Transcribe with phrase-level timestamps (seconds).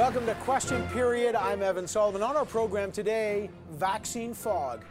[0.00, 1.34] Welcome to Question Period.
[1.34, 2.22] I'm Evan Solomon.
[2.22, 4.82] On our program today, vaccine fog.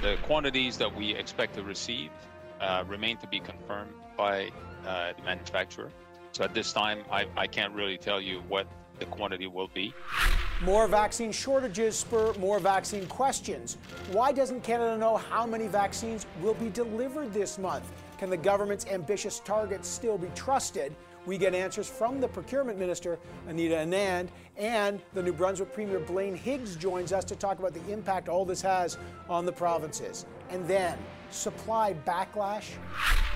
[0.00, 2.08] The quantities that we expect to receive
[2.58, 4.48] uh, remain to be confirmed by
[4.86, 5.90] uh, the manufacturer.
[6.32, 8.66] So at this time, I, I can't really tell you what
[8.98, 9.92] the quantity will be.
[10.62, 13.76] More vaccine shortages spur more vaccine questions.
[14.12, 17.84] Why doesn't Canada know how many vaccines will be delivered this month?
[18.16, 20.96] Can the government's ambitious targets still be trusted?
[21.28, 23.18] We get answers from the procurement minister,
[23.48, 27.92] Anita Anand, and the New Brunswick Premier Blaine Higgs joins us to talk about the
[27.92, 28.96] impact all this has
[29.28, 30.24] on the provinces.
[30.48, 30.96] And then,
[31.30, 32.70] supply backlash.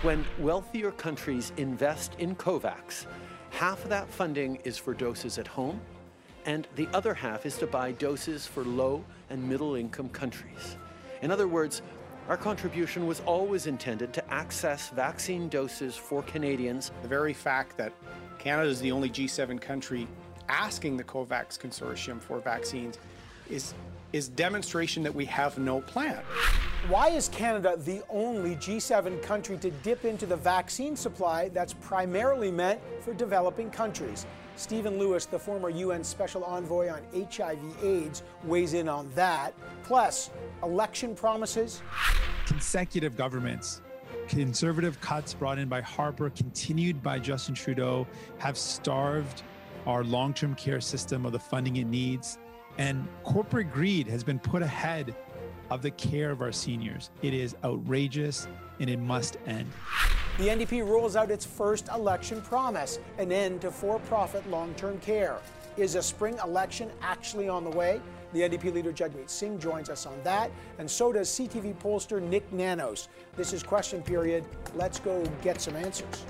[0.00, 3.04] When wealthier countries invest in COVAX,
[3.50, 5.78] half of that funding is for doses at home,
[6.46, 10.78] and the other half is to buy doses for low and middle income countries.
[11.20, 11.82] In other words,
[12.28, 16.92] our contribution was always intended to access vaccine doses for Canadians.
[17.02, 17.92] The very fact that
[18.38, 20.06] Canada is the only G7 country
[20.48, 22.98] asking the COVAX consortium for vaccines
[23.50, 23.74] is,
[24.12, 26.22] is demonstration that we have no plan.
[26.88, 32.50] Why is Canada the only G7 country to dip into the vaccine supply that's primarily
[32.50, 34.26] meant for developing countries?
[34.62, 39.54] Stephen Lewis, the former UN Special Envoy on HIV/AIDS, weighs in on that.
[39.82, 40.30] Plus,
[40.62, 41.82] election promises.
[42.46, 43.80] Consecutive governments,
[44.28, 48.06] conservative cuts brought in by Harper, continued by Justin Trudeau,
[48.38, 49.42] have starved
[49.84, 52.38] our long term care system of the funding it needs.
[52.78, 55.16] And corporate greed has been put ahead
[55.70, 57.10] of the care of our seniors.
[57.20, 58.46] It is outrageous
[58.78, 59.68] and it must end.
[60.38, 64.98] The NDP rolls out its first election promise an end to for profit long term
[65.00, 65.36] care.
[65.76, 68.00] Is a spring election actually on the way?
[68.32, 72.50] The NDP leader Jagmeet Singh joins us on that, and so does CTV pollster Nick
[72.50, 73.08] Nanos.
[73.36, 74.42] This is Question Period.
[74.74, 76.24] Let's go get some answers.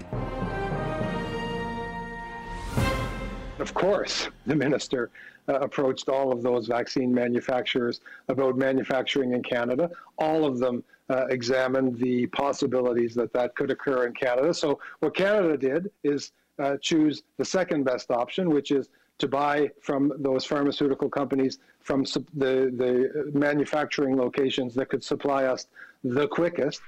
[3.60, 5.10] Of course, the minister
[5.48, 9.90] uh, approached all of those vaccine manufacturers about manufacturing in Canada.
[10.18, 14.54] All of them uh, examined the possibilities that that could occur in Canada.
[14.54, 19.70] So, what Canada did is uh, choose the second best option, which is to buy
[19.80, 22.02] from those pharmaceutical companies from
[22.34, 25.66] the, the manufacturing locations that could supply us
[26.02, 26.80] the quickest.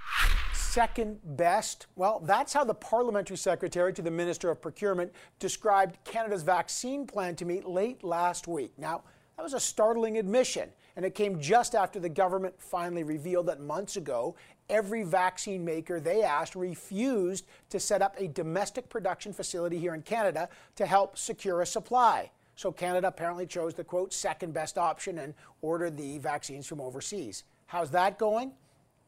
[0.52, 1.86] Second best?
[1.94, 7.36] Well, that's how the parliamentary secretary to the Minister of Procurement described Canada's vaccine plan
[7.36, 8.72] to me late last week.
[8.76, 9.02] Now,
[9.36, 13.60] that was a startling admission, and it came just after the government finally revealed that
[13.60, 14.36] months ago,
[14.68, 20.02] every vaccine maker they asked refused to set up a domestic production facility here in
[20.02, 22.30] Canada to help secure a supply.
[22.56, 27.44] So Canada apparently chose the quote second best option and ordered the vaccines from overseas.
[27.66, 28.52] How's that going?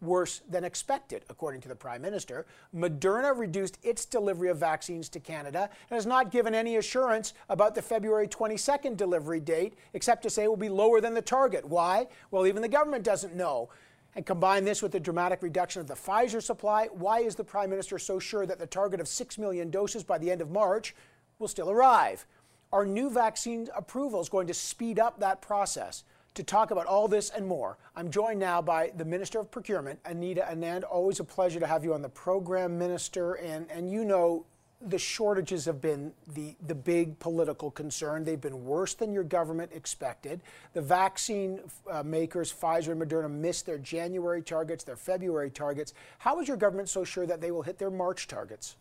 [0.01, 2.47] Worse than expected, according to the Prime Minister.
[2.75, 7.75] Moderna reduced its delivery of vaccines to Canada and has not given any assurance about
[7.75, 11.65] the February 22nd delivery date, except to say it will be lower than the target.
[11.65, 12.07] Why?
[12.31, 13.71] Well, even the government doesn't know.
[14.15, 17.69] And combine this with the dramatic reduction of the Pfizer supply, why is the Prime
[17.69, 20.95] Minister so sure that the target of 6 million doses by the end of March
[21.39, 22.27] will still arrive?
[22.73, 26.05] Are new vaccine approvals going to speed up that process?
[26.37, 29.99] To talk about all this and more, I'm joined now by the Minister of Procurement,
[30.05, 30.85] Anita Anand.
[30.85, 33.37] Always a pleasure to have you on the program, Minister.
[33.37, 34.45] And, and you know,
[34.83, 38.23] the shortages have been the, the big political concern.
[38.23, 40.43] They've been worse than your government expected.
[40.75, 41.61] The vaccine
[41.91, 45.95] uh, makers, Pfizer and Moderna, missed their January targets, their February targets.
[46.19, 48.77] How is your government so sure that they will hit their March targets?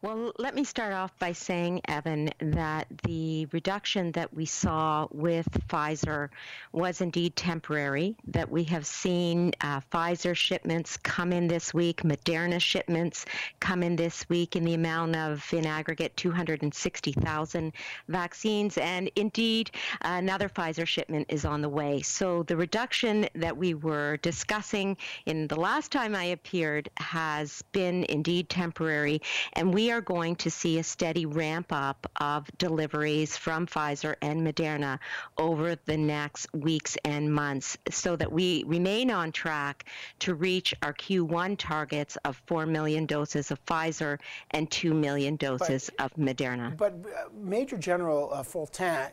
[0.00, 5.48] Well, let me start off by saying, Evan, that the reduction that we saw with
[5.68, 6.28] Pfizer
[6.70, 12.60] was indeed temporary, that we have seen uh, Pfizer shipments come in this week, Moderna
[12.60, 13.26] shipments
[13.58, 17.72] come in this week in the amount of, in aggregate, 260,000
[18.06, 19.72] vaccines, and indeed,
[20.02, 22.02] another Pfizer shipment is on the way.
[22.02, 28.04] So the reduction that we were discussing in the last time I appeared has been
[28.04, 29.22] indeed temporary,
[29.54, 34.46] and we are going to see a steady ramp up of deliveries from Pfizer and
[34.46, 34.98] Moderna
[35.36, 39.84] over the next weeks and months so that we remain on track
[40.20, 44.18] to reach our Q1 targets of 4 million doses of Pfizer
[44.50, 46.76] and 2 million doses but, of Moderna.
[46.76, 49.08] But uh, Major General uh, Fortin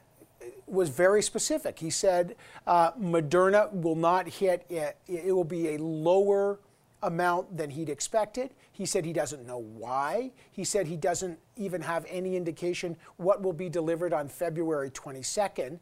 [0.68, 1.80] was very specific.
[1.80, 2.36] He said
[2.68, 6.60] uh, Moderna will not hit, it, it will be a lower
[7.04, 8.52] amount than he'd expected.
[8.76, 10.32] He said he doesn't know why.
[10.52, 15.80] He said he doesn't even have any indication what will be delivered on February 22nd.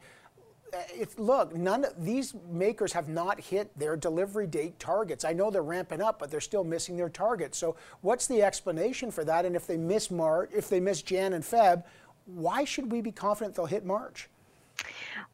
[0.72, 0.78] Uh,
[1.18, 5.26] look, none of these makers have not hit their delivery date targets.
[5.26, 7.58] I know they're ramping up, but they're still missing their targets.
[7.58, 9.44] So, what's the explanation for that?
[9.44, 11.84] And if they miss March, if they miss Jan and Feb,
[12.26, 14.30] why should we be confident they'll hit March?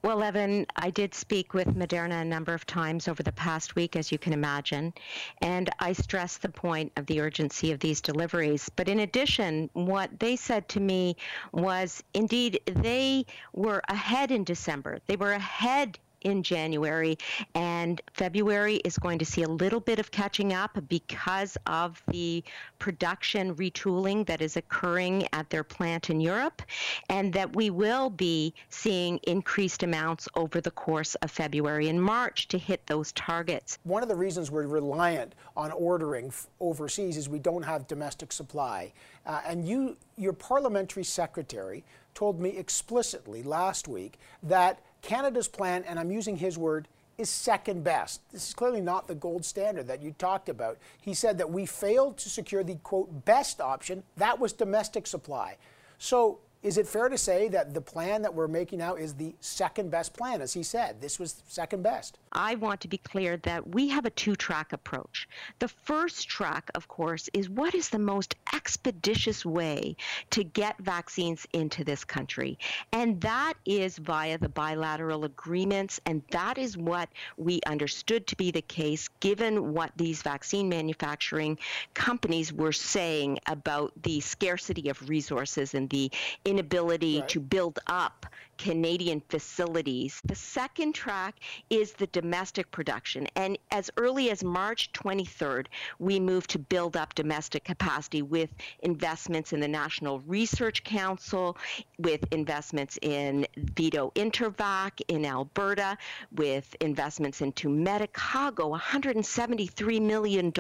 [0.02, 3.96] Well, Evan, I did speak with Moderna a number of times over the past week,
[3.96, 4.94] as you can imagine,
[5.42, 8.70] and I stressed the point of the urgency of these deliveries.
[8.70, 11.16] But in addition, what they said to me
[11.52, 15.00] was indeed they were ahead in December.
[15.08, 17.18] They were ahead in January,
[17.56, 22.44] and February is going to see a little bit of catching up because of the
[22.78, 26.62] production retooling that is occurring at their plant in Europe,
[27.10, 32.48] and that we will be seeing increased amounts over the course of February and March
[32.48, 33.78] to hit those targets.
[33.84, 38.94] One of the reasons we're reliant on ordering overseas is we don't have domestic supply.
[39.26, 41.84] Uh, and you, your parliamentary secretary,
[42.14, 46.88] told me explicitly last week that Canada's plan, and I'm using his word,
[47.18, 48.22] is second best.
[48.32, 50.78] This is clearly not the gold standard that you talked about.
[51.02, 55.58] He said that we failed to secure the quote best option, that was domestic supply.
[55.98, 59.34] So is it fair to say that the plan that we're making now is the
[59.40, 60.42] second best plan?
[60.42, 62.20] As he said, this was second best.
[62.34, 65.30] I want to be clear that we have a two track approach.
[65.60, 69.96] The first track, of course, is what is the most expeditious way
[70.32, 72.60] to get vaccines into this country?
[72.92, 76.02] And that is via the bilateral agreements.
[76.06, 77.08] And that is what
[77.38, 81.58] we understood to be the case given what these vaccine manufacturing
[81.94, 86.12] companies were saying about the scarcity of resources and the
[86.50, 87.30] inability right.
[87.30, 88.26] to build up
[88.60, 90.22] Canadian facilities.
[90.26, 91.36] The second track
[91.70, 93.26] is the domestic production.
[93.38, 95.68] And as early as March 23rd,
[95.98, 98.50] we moved to build up domestic capacity with
[98.82, 101.58] investments in the National Research Council,
[102.00, 105.98] with investments in VIDO-InterVac in Alberta,
[106.36, 110.52] with investments into Medicago, $173 million,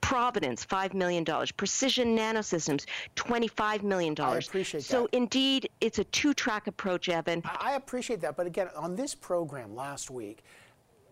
[0.00, 1.24] Providence, $5 million,
[1.56, 2.86] Precision Nanosystems,
[3.16, 4.14] $25 million.
[4.20, 5.10] I appreciate so that.
[5.10, 7.42] So indeed, it's a two-track approach Evan.
[7.44, 8.36] I appreciate that.
[8.36, 10.42] But again, on this program last week,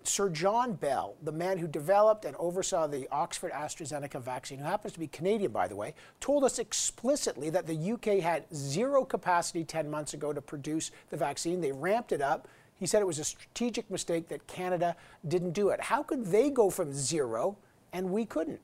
[0.04, 4.93] Sir John Bell, the man who developed and oversaw the Oxford AstraZeneca vaccine, who happens
[4.93, 9.64] to be Canadian, by the way, told us explicitly that the UK had zero capacity
[9.64, 11.60] 10 months ago to produce the vaccine.
[11.60, 12.46] They ramped it up.
[12.78, 14.94] He said it was a strategic mistake that Canada
[15.26, 15.81] didn't do it.
[15.81, 17.56] How could they go from zero
[17.92, 18.60] and we couldn't?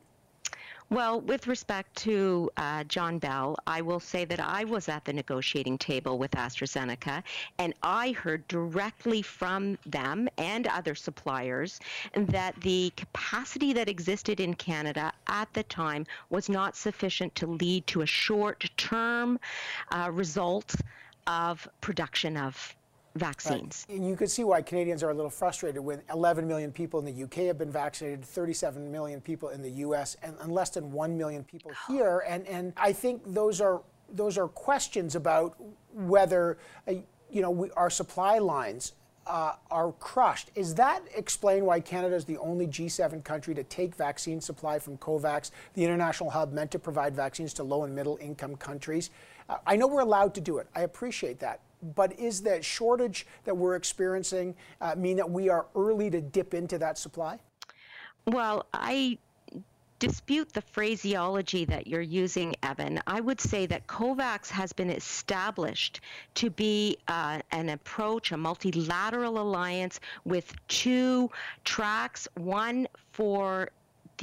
[0.93, 5.13] Well, with respect to uh, John Bell, I will say that I was at the
[5.15, 7.23] negotiating table with AstraZeneca,
[7.57, 11.81] and I heard directly from them and other suppliers
[12.15, 17.87] that the capacity that existed in Canada at the time was not sufficient to lead
[17.87, 19.41] to a short term
[19.93, 20.75] uh, result
[21.27, 22.77] of production of
[23.15, 23.87] vaccines.
[23.89, 23.99] Right.
[23.99, 27.07] And you can see why Canadians are a little frustrated when 11 million people in
[27.07, 30.91] the UK have been vaccinated, 37 million people in the US, and, and less than
[30.93, 32.25] 1 million people here.
[32.27, 35.57] And, and I think those are, those are questions about
[35.93, 36.95] whether uh,
[37.31, 38.93] you know, we, our supply lines
[39.27, 40.51] uh, are crushed.
[40.55, 44.99] Is that explain why Canada is the only G7 country to take vaccine supply from
[44.99, 49.11] COVAX, the international hub meant to provide vaccines to low and middle income countries?
[49.49, 50.69] Uh, I know we're allowed to do it.
[50.75, 51.61] I appreciate that
[51.95, 56.55] but is that shortage that we're experiencing uh, mean that we are early to dip
[56.55, 57.39] into that supply?
[58.27, 59.19] Well, I
[60.03, 63.01] dispute the phraseology that you're using, Evan.
[63.07, 66.01] I would say that COVAX has been established
[66.35, 71.31] to be uh, an approach, a multilateral alliance with two
[71.65, 73.71] tracks one for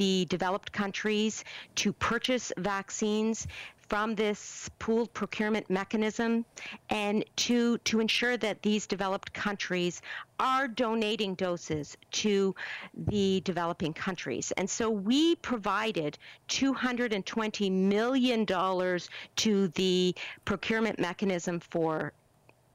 [0.00, 3.46] the developed countries to purchase vaccines
[3.90, 6.46] from this pooled procurement mechanism
[6.88, 10.00] and to, to ensure that these developed countries
[10.38, 12.54] are donating doses to
[12.94, 14.52] the developing countries.
[14.56, 16.16] And so we provided
[16.48, 20.14] $220 million to the
[20.46, 22.14] procurement mechanism for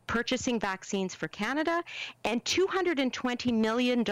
[0.07, 1.83] purchasing vaccines for Canada
[2.23, 4.03] and $220 million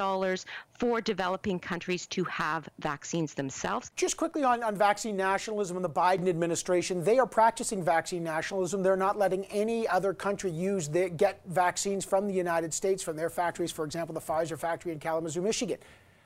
[0.80, 3.92] for developing countries to have vaccines themselves.
[3.96, 8.84] Just quickly on, on vaccine nationalism and the Biden administration, they are practicing vaccine nationalism.
[8.84, 13.16] They're not letting any other country use the, get vaccines from the United States from
[13.16, 15.78] their factories, for example, the Pfizer factory in Kalamazoo, Michigan.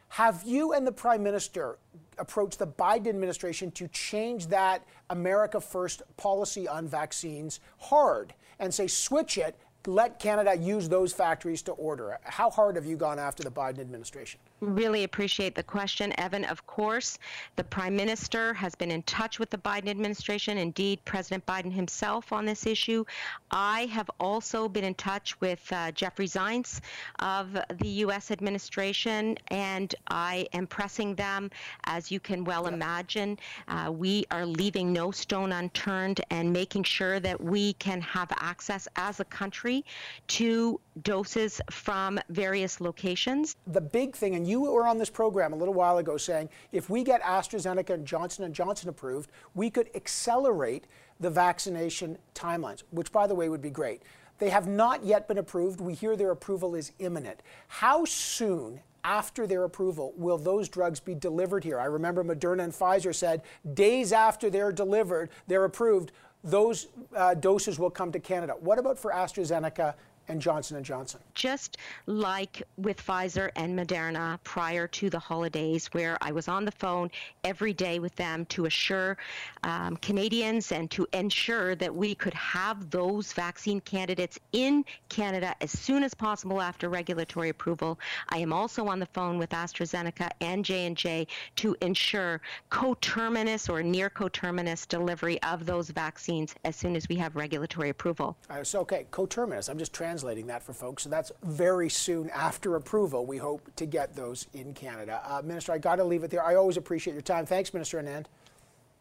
[0.09, 1.77] Have you and the Prime Minister
[2.17, 8.87] approached the Biden administration to change that America First policy on vaccines hard and say,
[8.87, 12.19] switch it, let Canada use those factories to order?
[12.23, 14.39] How hard have you gone after the Biden administration?
[14.59, 16.43] Really appreciate the question, Evan.
[16.43, 17.19] Of course,
[17.57, 22.33] the Prime Minister has been in touch with the Biden administration, indeed, President Biden himself
[22.33, 23.05] on this issue.
[23.51, 26.81] I have also been in touch with uh, Jeffrey Zients
[27.19, 28.31] of the U.S.
[28.31, 31.51] administration, and I am pressing them,
[31.83, 33.37] as you can well imagine.
[33.67, 38.87] Uh, we are leaving no stone unturned and making sure that we can have access
[38.95, 39.85] as a country
[40.29, 43.55] to doses from various locations.
[43.67, 46.89] The big thing, and you were on this program a little while ago saying if
[46.89, 50.85] we get AstraZeneca and Johnson & Johnson approved, we could accelerate
[51.19, 54.03] the vaccination timelines, which by the way would be great.
[54.39, 55.81] They have not yet been approved.
[55.81, 57.41] We hear their approval is imminent.
[57.67, 61.79] How soon after their approval will those drugs be delivered here?
[61.79, 63.41] I remember Moderna and Pfizer said
[63.73, 66.11] days after they're delivered, they're approved,
[66.43, 68.53] those uh, doses will come to Canada.
[68.59, 69.95] What about for AstraZeneca
[70.27, 71.19] and Johnson & Johnson.
[71.33, 76.71] Just like with Pfizer and Moderna prior to the holidays, where I was on the
[76.71, 77.09] phone
[77.43, 79.17] every day with them to assure
[79.63, 85.71] um, Canadians and to ensure that we could have those vaccine candidates in Canada as
[85.71, 87.99] soon as possible after regulatory approval.
[88.29, 94.09] I am also on the phone with AstraZeneca and J&J to ensure coterminous or near
[94.09, 98.35] coterminous delivery of those vaccines as soon as we have regulatory approval.
[98.49, 99.69] Uh, so, okay, coterminous.
[99.69, 101.03] I'm just trans translating that for folks.
[101.03, 103.27] So that's very soon after approval.
[103.27, 105.21] We hope to get those in Canada.
[105.23, 106.43] Uh, Minister, I got to leave it there.
[106.43, 107.45] I always appreciate your time.
[107.45, 108.25] Thanks, Minister Anand.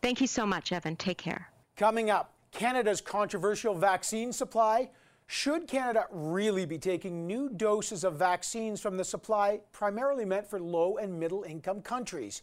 [0.03, 0.95] Thank you so much, Evan.
[0.95, 1.49] Take care.
[1.79, 4.91] Coming up, Canada's controversial vaccine supply.
[5.27, 10.61] Should Canada really be taking new doses of vaccines from the supply primarily meant for
[10.61, 12.43] low and middle income countries?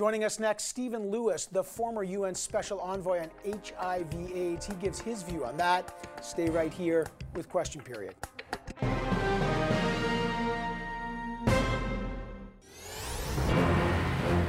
[0.00, 4.64] Joining us next, Stephen Lewis, the former UN Special Envoy on HIV/AIDS.
[4.64, 5.94] He gives his view on that.
[6.24, 8.14] Stay right here with Question Period.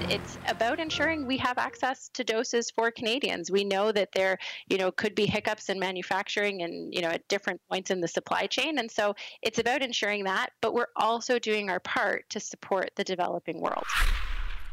[0.09, 3.49] it's about ensuring we have access to doses for Canadians.
[3.49, 4.37] We know that there,
[4.69, 8.09] you know, could be hiccups in manufacturing and, you know, at different points in the
[8.09, 8.77] supply chain.
[8.77, 13.05] And so it's about ensuring that, but we're also doing our part to support the
[13.05, 13.85] developing world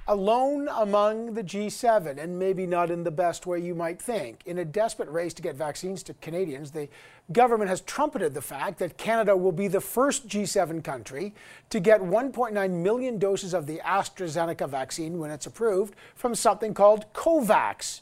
[0.08, 4.42] alone among the G7, and maybe not in the best way you might think.
[4.46, 6.88] In a desperate race to get vaccines to Canadians, the
[7.30, 11.34] government has trumpeted the fact that Canada will be the first G7 country
[11.68, 17.04] to get 1.9 million doses of the AstraZeneca vaccine when it's approved from something called
[17.12, 18.00] COVAX.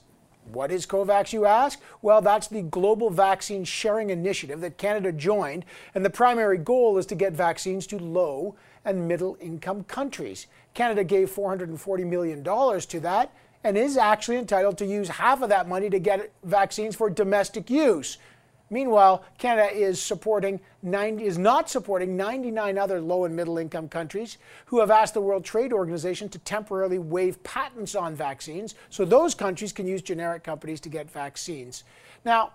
[0.52, 1.80] What is COVAX, you ask?
[2.02, 7.06] Well, that's the global vaccine sharing initiative that Canada joined, and the primary goal is
[7.06, 10.46] to get vaccines to low and middle income countries.
[10.76, 13.32] Canada gave $440 million to that
[13.64, 17.70] and is actually entitled to use half of that money to get vaccines for domestic
[17.70, 18.18] use.
[18.68, 24.36] Meanwhile, Canada is supporting 90, is not supporting 99 other low and middle income countries
[24.66, 29.34] who have asked the World Trade Organization to temporarily waive patents on vaccines so those
[29.34, 31.84] countries can use generic companies to get vaccines.
[32.24, 32.52] Now,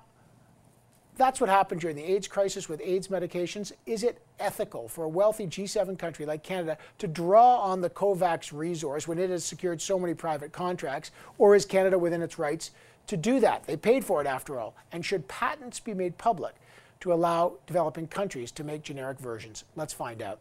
[1.18, 3.72] that's what happened during the AIDS crisis with AIDS medications.
[3.86, 8.52] Is it ethical for a wealthy G7 country like Canada to draw on the COVAX
[8.54, 11.12] resource when it has secured so many private contracts?
[11.38, 12.72] Or is Canada within its rights
[13.08, 13.66] to do that?
[13.66, 14.76] They paid for it after all.
[14.92, 16.56] And should patents be made public
[17.02, 19.64] to allow developing countries to make generic versions?
[19.76, 20.40] Let's find out.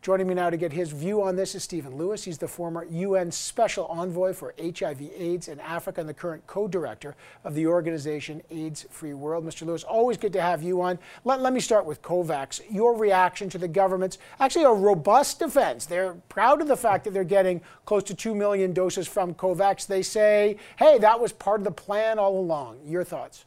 [0.00, 2.22] Joining me now to get his view on this is Stephen Lewis.
[2.22, 7.16] He's the former UN Special Envoy for HIV AIDS in Africa and the current co-director
[7.42, 9.44] of the organization AIDS Free World.
[9.44, 9.66] Mr.
[9.66, 11.00] Lewis, always good to have you on.
[11.24, 12.60] Let, let me start with COVAX.
[12.70, 15.84] Your reaction to the government's actually a robust defense.
[15.84, 19.88] They're proud of the fact that they're getting close to 2 million doses from COVAX.
[19.88, 22.78] They say, hey, that was part of the plan all along.
[22.86, 23.46] Your thoughts?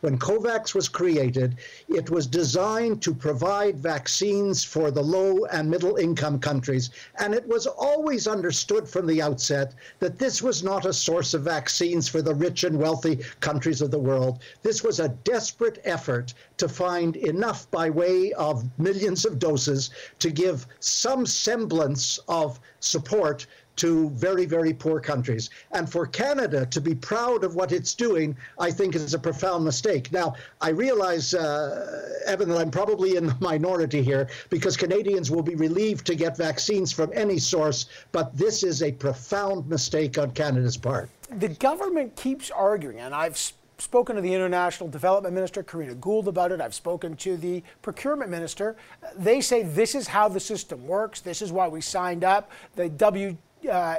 [0.00, 5.96] When COVAX was created, it was designed to provide vaccines for the low and middle
[5.96, 6.88] income countries.
[7.18, 11.42] And it was always understood from the outset that this was not a source of
[11.42, 14.38] vaccines for the rich and wealthy countries of the world.
[14.62, 19.90] This was a desperate effort to find enough by way of millions of doses
[20.20, 23.46] to give some semblance of support
[23.80, 25.48] to very, very poor countries.
[25.72, 29.64] And for Canada to be proud of what it's doing, I think is a profound
[29.64, 30.12] mistake.
[30.12, 35.42] Now, I realize, uh, Evan, that I'm probably in the minority here because Canadians will
[35.42, 40.30] be relieved to get vaccines from any source, but this is a profound mistake on
[40.32, 41.08] Canada's part.
[41.30, 43.38] The government keeps arguing, and I've
[43.78, 46.60] spoken to the International Development Minister, Karina Gould, about it.
[46.60, 48.76] I've spoken to the Procurement Minister.
[49.16, 51.20] They say this is how the system works.
[51.20, 52.50] This is why we signed up.
[52.76, 52.90] The
[53.68, 53.96] uh,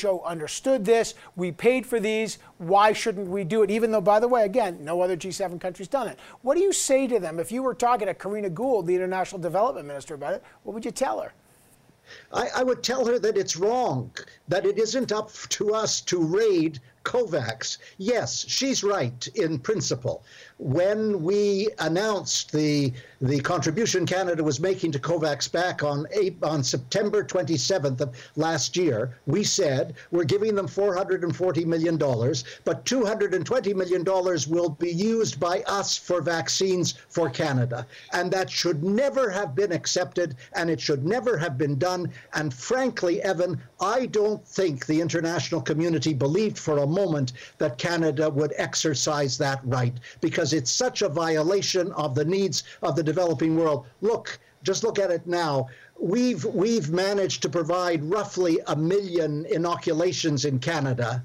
[0.00, 1.14] HO understood this.
[1.36, 2.38] We paid for these.
[2.58, 3.70] Why shouldn't we do it?
[3.70, 6.18] Even though, by the way, again, no other G7 country's done it.
[6.42, 9.40] What do you say to them if you were talking to Karina Gould, the International
[9.40, 10.44] Development Minister, about it?
[10.62, 11.32] What would you tell her?
[12.32, 14.10] I, I, would tell her that it's wrong,
[14.48, 17.78] that it isn't up to us to raid COVAX.
[17.98, 20.24] Yes, she's right in principle.
[20.58, 26.06] When we announced the the contribution Canada was making to COVAX back on
[26.42, 32.84] on September 27th of last year, we said we're giving them 440 million dollars, but
[32.84, 38.82] 220 million dollars will be used by us for vaccines for Canada, and that should
[38.82, 42.10] never have been accepted, and it should never have been done.
[42.32, 48.30] And frankly, Evan, I don't think the international community believed for a moment that Canada
[48.30, 53.58] would exercise that right because it's such a violation of the needs of the developing
[53.58, 53.84] world.
[54.00, 55.68] Look, just look at it now.
[56.00, 61.22] We've we've managed to provide roughly a million inoculations in Canada.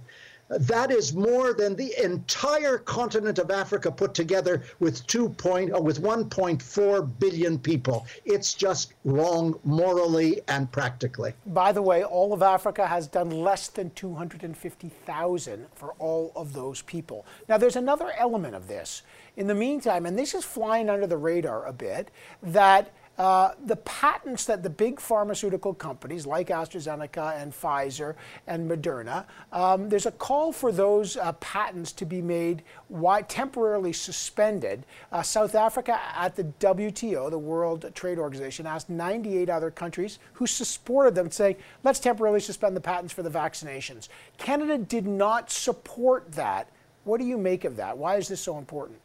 [0.49, 5.79] That is more than the entire continent of Africa put together with 2 point, uh,
[5.79, 8.07] with 1.4 billion people.
[8.25, 11.33] It's just wrong morally and practically.
[11.45, 16.81] By the way, all of Africa has done less than 250,000 for all of those
[16.81, 17.25] people.
[17.47, 19.03] Now, there's another element of this.
[19.37, 22.09] In the meantime, and this is flying under the radar a bit,
[22.41, 28.15] that uh, the patents that the big pharmaceutical companies like AstraZeneca and Pfizer
[28.47, 32.63] and Moderna, um, there's a call for those uh, patents to be made
[33.27, 34.85] temporarily suspended.
[35.11, 40.47] Uh, South Africa at the WTO, the World Trade Organization, asked 98 other countries who
[40.47, 44.07] supported them, saying, let's temporarily suspend the patents for the vaccinations.
[44.37, 46.69] Canada did not support that.
[47.03, 47.97] What do you make of that?
[47.97, 48.99] Why is this so important?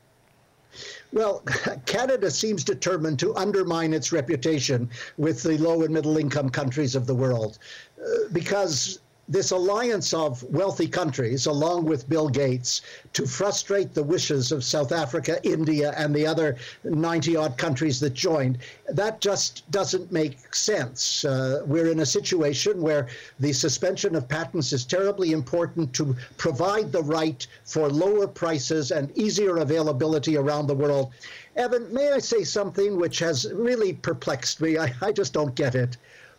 [1.13, 1.45] Well,
[1.87, 7.07] Canada seems determined to undermine its reputation with the low and middle income countries of
[7.07, 7.59] the world
[8.01, 12.83] uh, because this alliance of wealthy countries, along with Bill Gates,
[13.15, 18.13] to frustrate the wishes of South Africa, India, and the other 90 odd countries that
[18.13, 21.25] joined, that just doesn't make sense.
[21.25, 23.09] Uh, we're in a situation where
[23.41, 29.17] the suspension of patents is terribly important to provide the right for lower prices and
[29.17, 31.13] easier availability around the world.
[31.57, 34.77] Evan, may I say something which has really perplexed me?
[34.77, 35.97] I, I just don't get it.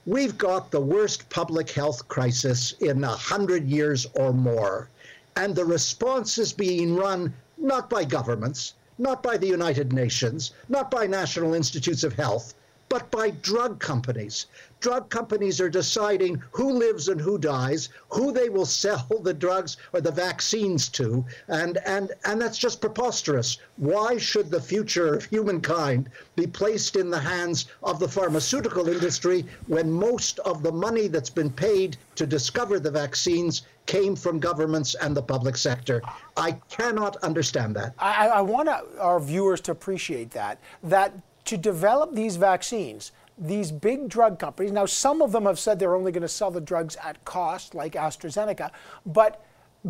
[0.08, 4.88] We've got the worst public health crisis in a hundred years or more.
[5.36, 10.92] And the response is being run not by governments, not by the United Nations, not
[10.92, 12.54] by national institutes of health,
[12.88, 14.46] but by drug companies.
[14.86, 19.78] Drug companies are deciding who lives and who dies, who they will sell the drugs
[19.94, 23.58] or the vaccines to, and, and, and that's just preposterous.
[23.78, 29.44] Why should the future of humankind be placed in the hands of the pharmaceutical industry
[29.66, 34.94] when most of the money that's been paid to discover the vaccines came from governments
[35.02, 36.00] and the public sector.
[36.38, 37.96] I cannot understand that.
[37.98, 38.70] I, I want
[39.00, 40.60] our viewers to appreciate that.
[40.84, 41.12] That
[41.46, 45.96] to develop these vaccines, these big drug companies, now some of them have said they're
[45.96, 48.72] only going to sell the drugs at cost, like AstraZeneca,
[49.06, 49.44] but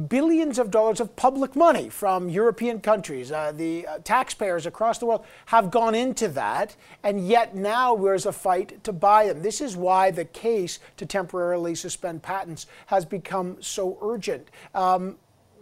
[0.10, 5.05] billions of dollars of public money from European countries, uh, the uh, taxpayers across the
[5.05, 9.41] world have gone into that, and yet now there's a fight to buy them.
[9.41, 14.49] This is why the case to temporarily suspend patents has become so urgent.
[14.73, 15.17] Um,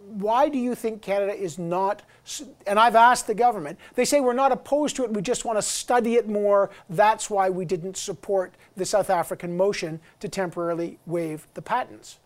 [0.06, 2.02] why do you think Canada is not,
[2.66, 5.58] and I've asked the government, they say we're not opposed to it, we just want
[5.58, 6.70] to study it more.
[6.90, 12.18] That's why we didn't support the South African motion to temporarily waive the patents.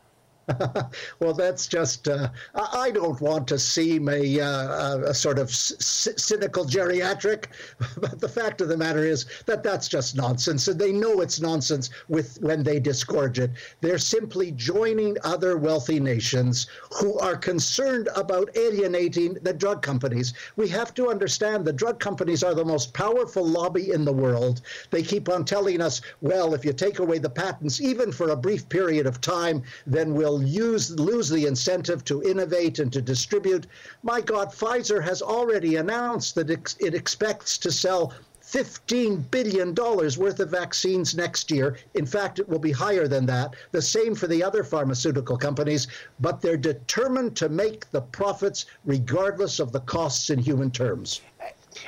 [1.20, 6.12] well, that's just, uh, I don't want to seem a, uh, a sort of c-
[6.16, 7.46] cynical geriatric,
[8.00, 10.68] but the fact of the matter is that that's just nonsense.
[10.68, 13.50] And they know it's nonsense with when they disgorge it.
[13.80, 16.66] They're simply joining other wealthy nations
[17.00, 20.32] who are concerned about alienating the drug companies.
[20.56, 24.62] We have to understand the drug companies are the most powerful lobby in the world.
[24.90, 28.36] They keep on telling us, well, if you take away the patents, even for a
[28.36, 33.02] brief period of time, then we'll will use lose the incentive to innovate and to
[33.02, 33.66] distribute.
[34.02, 40.50] My God, Pfizer has already announced that it expects to sell $15 billion worth of
[40.50, 41.76] vaccines next year.
[41.94, 43.54] In fact, it will be higher than that.
[43.72, 45.88] The same for the other pharmaceutical companies,
[46.20, 51.20] but they're determined to make the profits regardless of the costs in human terms.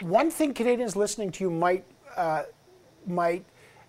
[0.03, 1.85] One thing Canadians listening to you might,
[2.17, 2.43] uh,
[3.07, 3.45] might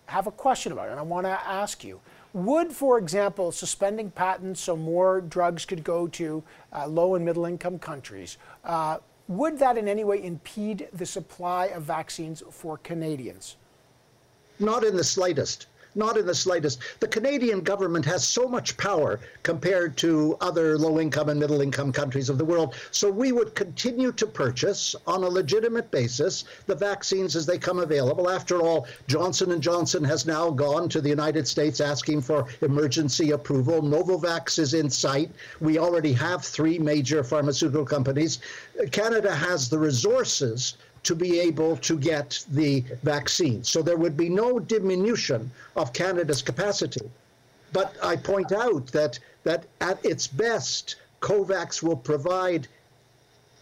[0.05, 1.99] have a question about, and I want to ask you.
[2.33, 7.45] Would, for example, suspending patents so more drugs could go to uh, low and middle
[7.45, 13.57] income countries, uh, would that in any way impede the supply of vaccines for Canadians?
[14.59, 15.67] Not in the slightest.
[15.95, 16.79] Not in the slightest.
[16.99, 21.91] The Canadian government has so much power compared to other low income and middle income
[21.91, 22.75] countries of the world.
[22.91, 27.79] So we would continue to purchase on a legitimate basis the vaccines as they come
[27.79, 28.29] available.
[28.29, 33.31] After all, Johnson and Johnson has now gone to the United States asking for emergency
[33.31, 33.81] approval.
[33.81, 35.31] Novavax is in sight.
[35.59, 38.39] We already have three major pharmaceutical companies.
[38.91, 43.63] Canada has the resources to be able to get the vaccine.
[43.63, 47.09] So there would be no diminution of Canada's capacity.
[47.73, 52.67] But I point out that, that at its best, COVAX will provide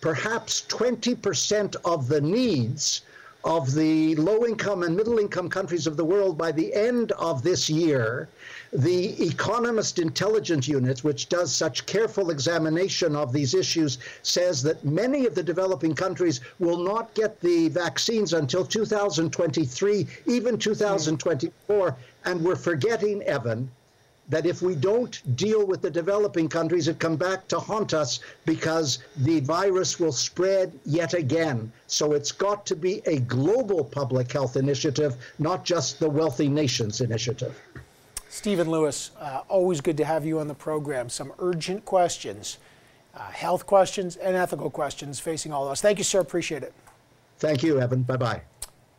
[0.01, 3.01] perhaps 20% of the needs
[3.43, 7.41] of the low income and middle income countries of the world by the end of
[7.41, 8.27] this year.
[8.73, 15.25] The Economist Intelligence Unit, which does such careful examination of these issues, says that many
[15.25, 21.95] of the developing countries will not get the vaccines until 2023, even 2024.
[22.25, 23.71] And we're forgetting, Evan,
[24.29, 28.19] that if we don't deal with the developing countries, it come back to haunt us
[28.45, 31.71] because the virus will spread yet again.
[31.87, 37.01] So it's got to be a global public health initiative, not just the wealthy nations
[37.01, 37.59] initiative.
[38.29, 41.09] Stephen Lewis, uh, always good to have you on the program.
[41.09, 42.59] Some urgent questions,
[43.15, 45.81] uh, health questions and ethical questions facing all of us.
[45.81, 46.19] Thank you, sir.
[46.19, 46.73] Appreciate it.
[47.39, 48.03] Thank you, Evan.
[48.03, 48.41] Bye bye.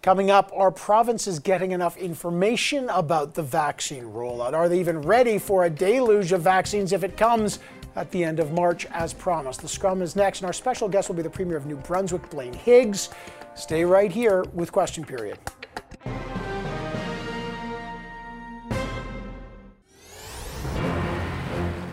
[0.03, 4.55] Coming up, are provinces getting enough information about the vaccine rollout?
[4.55, 7.59] Are they even ready for a deluge of vaccines if it comes
[7.97, 9.61] at the end of March as promised?
[9.61, 12.31] The scrum is next, and our special guest will be the Premier of New Brunswick,
[12.31, 13.11] Blaine Higgs.
[13.55, 15.39] Stay right here with Question Period.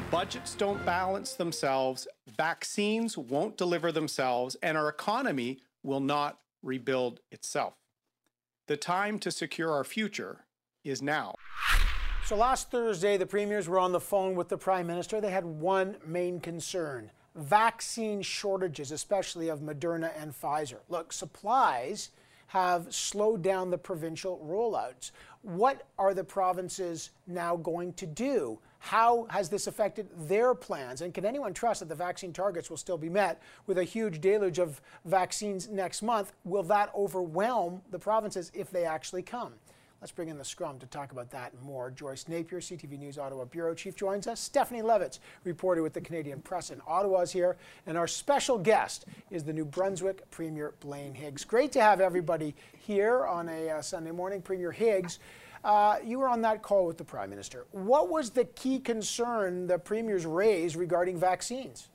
[0.09, 7.73] Budgets don't balance themselves, vaccines won't deliver themselves, and our economy will not rebuild itself.
[8.67, 10.43] The time to secure our future
[10.83, 11.35] is now.
[12.25, 15.21] So last Thursday, the premiers were on the phone with the prime minister.
[15.21, 20.79] They had one main concern vaccine shortages, especially of Moderna and Pfizer.
[20.89, 22.09] Look, supplies
[22.47, 25.11] have slowed down the provincial rollouts.
[25.43, 28.59] What are the provinces now going to do?
[28.79, 31.01] How has this affected their plans?
[31.01, 34.21] And can anyone trust that the vaccine targets will still be met with a huge
[34.21, 36.33] deluge of vaccines next month?
[36.43, 39.53] Will that overwhelm the provinces if they actually come?
[39.99, 41.89] Let's bring in the scrum to talk about that and more.
[41.89, 44.39] Joyce Napier, CTV News Ottawa Bureau Chief, joins us.
[44.39, 47.57] Stephanie Levitz, reporter with the Canadian Press in Ottawa, is here.
[47.87, 51.43] And our special guest is the New Brunswick Premier Blaine Higgs.
[51.43, 54.39] Great to have everybody here on a uh, Sunday morning.
[54.39, 55.17] Premier Higgs,
[55.63, 57.65] uh, you were on that call with the Prime Minister.
[57.71, 61.89] What was the key concern the premiers raised regarding vaccines?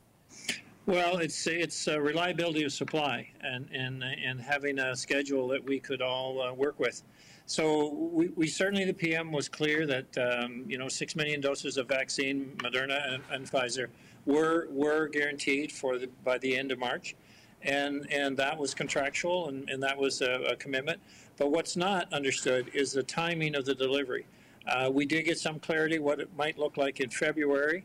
[0.87, 5.79] Well, it's it's uh, reliability of supply and, and and having a schedule that we
[5.79, 7.03] could all uh, work with.
[7.47, 11.77] So we, we, certainly the PM was clear that um, you know six million doses
[11.77, 13.89] of vaccine, Moderna and, and Pfizer,
[14.27, 17.15] were were guaranteed for the, by the end of March,
[17.63, 21.01] and and that was contractual and, and that was a, a commitment.
[21.37, 24.27] But what's not understood is the timing of the delivery.
[24.67, 27.85] Uh, we did get some clarity what it might look like in February,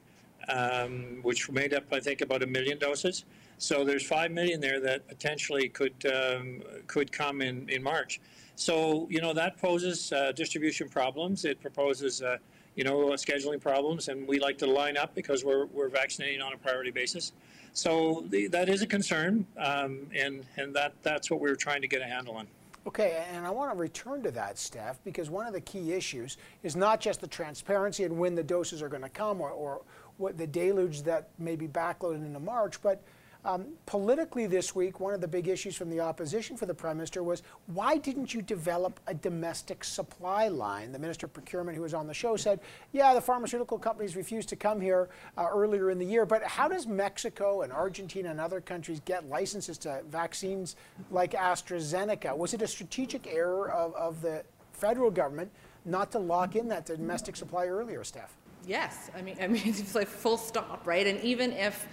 [0.50, 3.26] um, which made up, I think, about a million doses.
[3.58, 8.22] So there's five million there that potentially could um, could come in in March.
[8.56, 11.44] So you know that poses uh, distribution problems.
[11.44, 12.38] It proposes uh,
[12.76, 16.54] you know scheduling problems, and we like to line up because we're we're vaccinating on
[16.54, 17.34] a priority basis.
[17.74, 21.82] So the, that is a concern, um, and and that that's what we we're trying
[21.82, 22.48] to get a handle on.
[22.88, 26.38] Okay, and I want to return to that, Steph, because one of the key issues
[26.64, 29.82] is not just the transparency and when the doses are going to come or, or
[30.16, 33.04] what the deluge that may be backloaded into March, but
[33.48, 36.98] um, politically this week, one of the big issues from the opposition for the Prime
[36.98, 40.92] Minister was why didn't you develop a domestic supply line?
[40.92, 42.60] The Minister of Procurement, who was on the show, said,
[42.92, 45.08] yeah, the pharmaceutical companies refused to come here
[45.38, 49.30] uh, earlier in the year, but how does Mexico and Argentina and other countries get
[49.30, 50.76] licenses to vaccines
[51.10, 52.36] like AstraZeneca?
[52.38, 55.50] Was it a strategic error of, of the federal government
[55.86, 58.36] not to lock in that domestic supply earlier, Steph?
[58.66, 61.08] Yes, I mean, I mean, it's like full stop, right?
[61.08, 61.88] And even if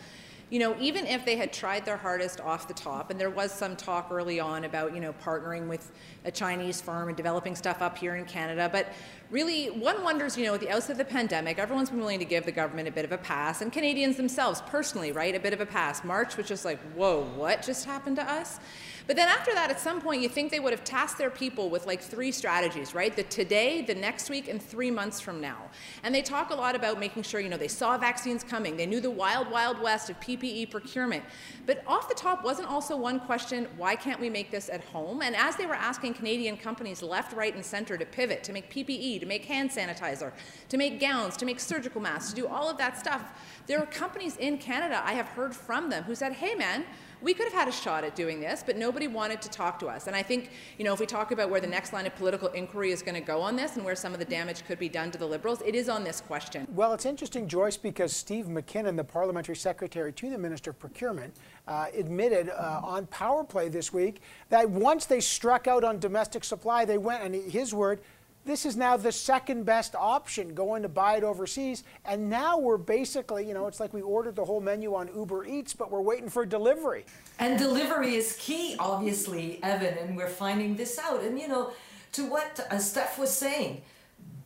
[0.50, 3.52] you know, even if they had tried their hardest off the top, and there was
[3.52, 5.90] some talk early on about, you know, partnering with
[6.24, 8.92] a Chinese firm and developing stuff up here in Canada, but
[9.30, 12.24] really, one wonders, you know, at the outset of the pandemic, everyone's been willing to
[12.24, 15.52] give the government a bit of a pass, and Canadians themselves, personally, right, a bit
[15.52, 16.04] of a pass.
[16.04, 18.60] March was just like, whoa, what just happened to us?
[19.06, 21.68] But then after that, at some point, you think they would have tasked their people
[21.68, 23.14] with like three strategies, right?
[23.14, 25.58] The today, the next week, and three months from now.
[26.02, 28.86] And they talk a lot about making sure, you know, they saw vaccines coming, they
[28.86, 31.22] knew the wild, wild west of PPE procurement.
[31.66, 35.20] But off the top wasn't also one question why can't we make this at home?
[35.20, 38.70] And as they were asking Canadian companies left, right, and center to pivot, to make
[39.18, 40.32] To make hand sanitizer,
[40.68, 43.22] to make gowns, to make surgical masks, to do all of that stuff,
[43.66, 46.84] there are companies in Canada, I have heard from them, who said, hey man,
[47.22, 49.86] we could have had a shot at doing this, but nobody wanted to talk to
[49.86, 50.06] us.
[50.08, 52.48] And I think, you know, if we talk about where the next line of political
[52.48, 54.90] inquiry is going to go on this and where some of the damage could be
[54.90, 56.66] done to the Liberals, it is on this question.
[56.72, 61.34] Well, it's interesting, Joyce, because Steve MacKinnon, the parliamentary secretary to the Minister of Procurement,
[61.66, 66.44] uh, admitted uh, on Power Play this week that once they struck out on domestic
[66.44, 68.00] supply, they went, and his word,
[68.44, 71.82] this is now the second best option going to buy it overseas.
[72.04, 75.46] And now we're basically, you know, it's like we ordered the whole menu on Uber
[75.46, 77.06] Eats, but we're waiting for delivery.
[77.38, 81.22] And delivery is key, obviously, Evan, and we're finding this out.
[81.22, 81.72] And, you know,
[82.12, 83.82] to what Steph was saying,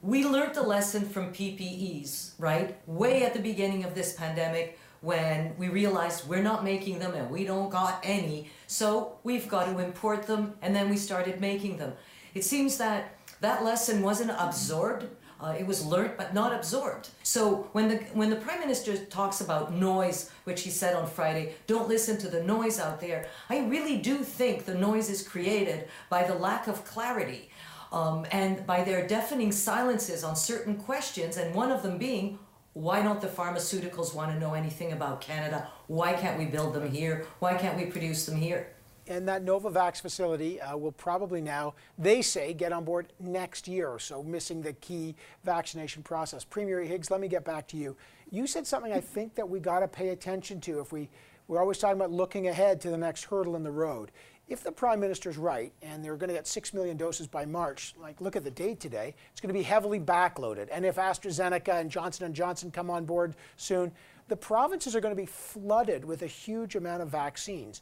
[0.01, 2.77] we learned a lesson from PPEs, right?
[2.87, 7.31] Way at the beginning of this pandemic when we realized we're not making them and
[7.31, 8.49] we don't got any.
[8.69, 11.95] So we've got to import them, and then we started making them.
[12.35, 15.07] It seems that that lesson wasn't absorbed.
[15.41, 17.11] Uh, it was learnt but not absorbed.
[17.23, 21.55] So when the when the prime minister talks about noise, which he said on Friday,
[21.69, 23.29] don't listen to the noise out there.
[23.49, 27.51] I really do think the noise is created by the lack of clarity,
[27.93, 32.39] um, and by their deafening silences on certain questions, and one of them being.
[32.75, 35.67] Why don't the pharmaceuticals want to know anything about Canada?
[35.89, 37.27] Why can't we build them here?
[37.41, 38.69] Why can't we produce them here?
[39.09, 43.89] And that Novavax facility uh, will probably now, they say, get on board next year.
[43.89, 46.45] or So missing the key vaccination process.
[46.45, 47.97] Premier Higgs, let me get back to you.
[48.31, 51.09] You said something I think that we got to pay attention to if we
[51.49, 54.13] we're always talking about looking ahead to the next hurdle in the road.
[54.49, 57.95] If the prime minister's right and they're going to get 6 million doses by March,
[57.99, 60.69] like look at the date today, it's going to be heavily backloaded.
[60.71, 63.93] And if AstraZeneca and Johnson & Johnson come on board soon,
[64.29, 67.81] the provinces are going to be flooded with a huge amount of vaccines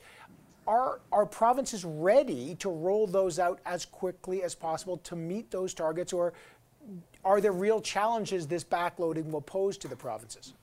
[0.67, 5.75] are our provinces ready to roll those out as quickly as possible to meet those
[5.75, 6.33] targets, or
[7.25, 10.55] are there real challenges this backloading will pose to the provinces?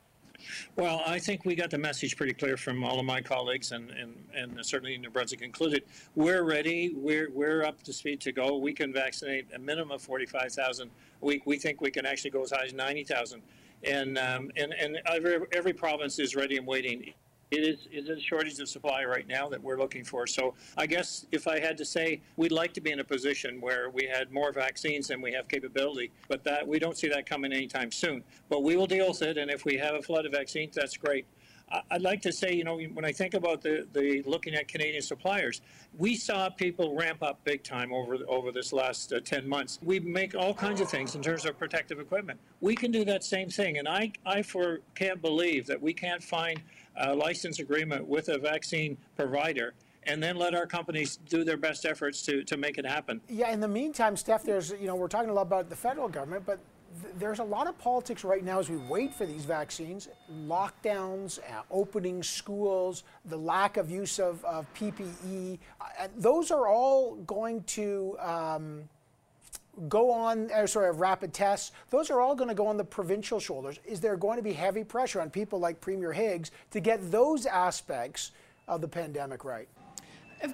[0.75, 3.91] Well, I think we got the message pretty clear from all of my colleagues, and,
[3.91, 5.83] and, and certainly New Brunswick included.
[6.15, 6.93] We're ready.
[6.95, 8.57] We're, we're up to speed to go.
[8.57, 10.89] We can vaccinate a minimum of 45,000
[11.21, 11.43] a week.
[11.45, 13.41] We think we can actually go as high as 90,000.
[13.85, 17.13] And, um, and, and every, every province is ready and waiting
[17.53, 20.25] it is, it is a shortage of supply right now that we're looking for.
[20.25, 23.61] So I guess if I had to say, we'd like to be in a position
[23.61, 27.25] where we had more vaccines than we have capability, but that we don't see that
[27.25, 28.23] coming anytime soon.
[28.49, 30.97] But we will deal with it, and if we have a flood of vaccines, that's
[30.97, 31.25] great.
[31.91, 35.01] I'd like to say, you know, when I think about the, the looking at Canadian
[35.01, 35.61] suppliers,
[35.97, 39.79] we saw people ramp up big time over over this last uh, 10 months.
[39.83, 42.39] We make all kinds of things in terms of protective equipment.
[42.61, 46.23] We can do that same thing, and I, I for can't believe that we can't
[46.23, 46.61] find
[46.97, 49.73] a license agreement with a vaccine provider
[50.05, 53.21] and then let our companies do their best efforts to, to make it happen.
[53.29, 56.09] Yeah, in the meantime, Steph, there's, you know, we're talking a lot about the federal
[56.09, 56.59] government, but
[57.01, 61.39] th- there's a lot of politics right now as we wait for these vaccines, lockdowns,
[61.39, 65.59] uh, opening schools, the lack of use of, of PPE.
[65.79, 68.17] Uh, those are all going to.
[68.19, 68.89] Um,
[69.89, 73.39] go on, or sorry, rapid tests, those are all going to go on the provincial
[73.39, 73.79] shoulders.
[73.85, 77.45] Is there going to be heavy pressure on people like Premier Higgs to get those
[77.45, 78.31] aspects
[78.67, 79.67] of the pandemic right?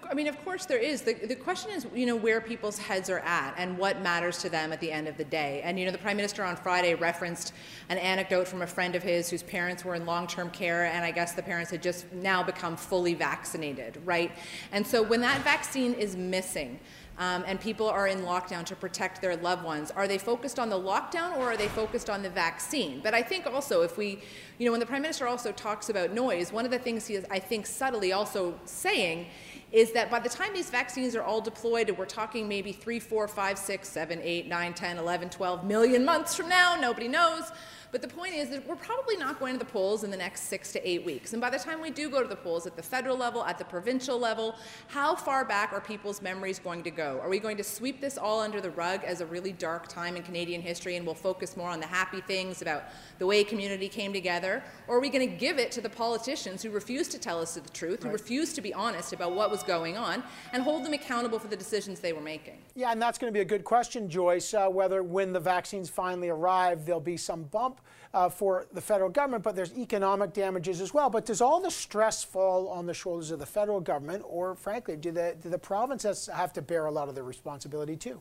[0.10, 1.01] I mean, of course there is.
[1.01, 4.49] The, the question is, you know, where people's heads are at and what matters to
[4.49, 5.62] them at the end of the day.
[5.63, 7.53] And, you know, the Prime Minister on Friday referenced
[7.89, 11.03] an anecdote from a friend of his whose parents were in long term care, and
[11.03, 14.32] I guess the parents had just now become fully vaccinated, right?
[14.71, 16.79] And so when that vaccine is missing,
[17.19, 19.91] um, and people are in lockdown to protect their loved ones.
[19.91, 23.01] Are they focused on the lockdown or are they focused on the vaccine?
[23.03, 24.21] But I think also if we,
[24.58, 27.15] you know, when the Prime Minister also talks about noise, one of the things he
[27.15, 29.27] is, I think, subtly also saying
[29.73, 32.99] is that by the time these vaccines are all deployed, and we're talking maybe 3,
[32.99, 37.51] 4, 5, 6, 7, 8, 9, 10, 11, 12 million months from now, nobody knows.
[37.91, 40.43] But the point is that we're probably not going to the polls in the next
[40.43, 41.34] six to eight weeks.
[41.34, 43.58] And by the time we do go to the polls at the federal level, at
[43.58, 44.56] the provincial level,
[44.88, 47.19] how far back are people's memories going to go?
[47.23, 50.15] Are we going to sweep this all under the rug as a really dark time
[50.15, 52.84] in Canadian history and we'll focus more on the happy things about
[53.17, 54.63] the way community came together?
[54.88, 57.56] Or are we going to give it to the politicians who refuse to tell us
[57.56, 60.23] the truth, who refuse to be honest about what was going on,
[60.54, 62.60] and hold them accountable for the decisions they were making?
[62.75, 65.89] Yeah, and that's going to be a good question, Joyce, uh, whether when the vaccines
[65.89, 67.79] finally arrive, there'll be some bump
[68.13, 71.10] uh, for the federal government, but there's economic damages as well.
[71.10, 74.95] But does all the stress fall on the shoulders of the federal government, or frankly,
[74.95, 78.19] do the, do the provinces have to bear a lot of the responsibility too?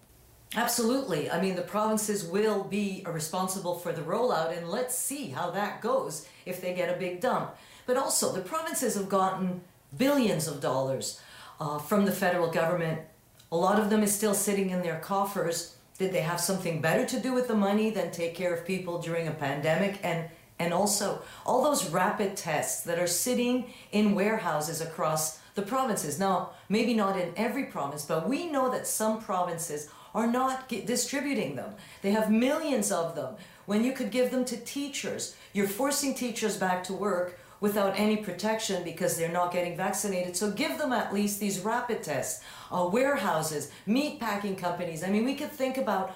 [0.55, 1.31] Absolutely.
[1.31, 5.83] I mean, the provinces will be responsible for the rollout, and let's see how that
[5.83, 7.55] goes if they get a big dump.
[7.87, 9.61] But also, the provinces have gotten
[9.97, 11.21] billions of dollars
[11.61, 13.01] uh, from the federal government.
[13.53, 15.75] A lot of them is still sitting in their coffers.
[15.99, 19.01] Did they have something better to do with the money than take care of people
[19.01, 19.99] during a pandemic?
[20.03, 20.29] And
[20.61, 26.19] and also all those rapid tests that are sitting in warehouses across the provinces.
[26.19, 31.55] Now, maybe not in every province, but we know that some provinces are not distributing
[31.57, 31.75] them.
[32.03, 33.37] They have millions of them.
[33.67, 38.17] When you could give them to teachers, you're forcing teachers back to work without any
[38.17, 40.37] protection because they're not getting vaccinated.
[40.37, 42.45] So give them at least these rapid tests.
[42.71, 45.03] Uh, warehouses, meat packing companies.
[45.03, 46.15] I mean, we could think about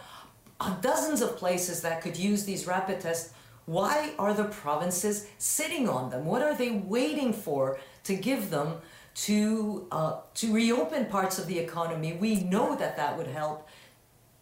[0.60, 3.32] uh, dozens of places that could use these rapid tests.
[3.66, 6.24] Why are the provinces sitting on them?
[6.24, 8.74] What are they waiting for to give them
[9.14, 12.12] to uh, to reopen parts of the economy?
[12.14, 13.68] We know that that would help.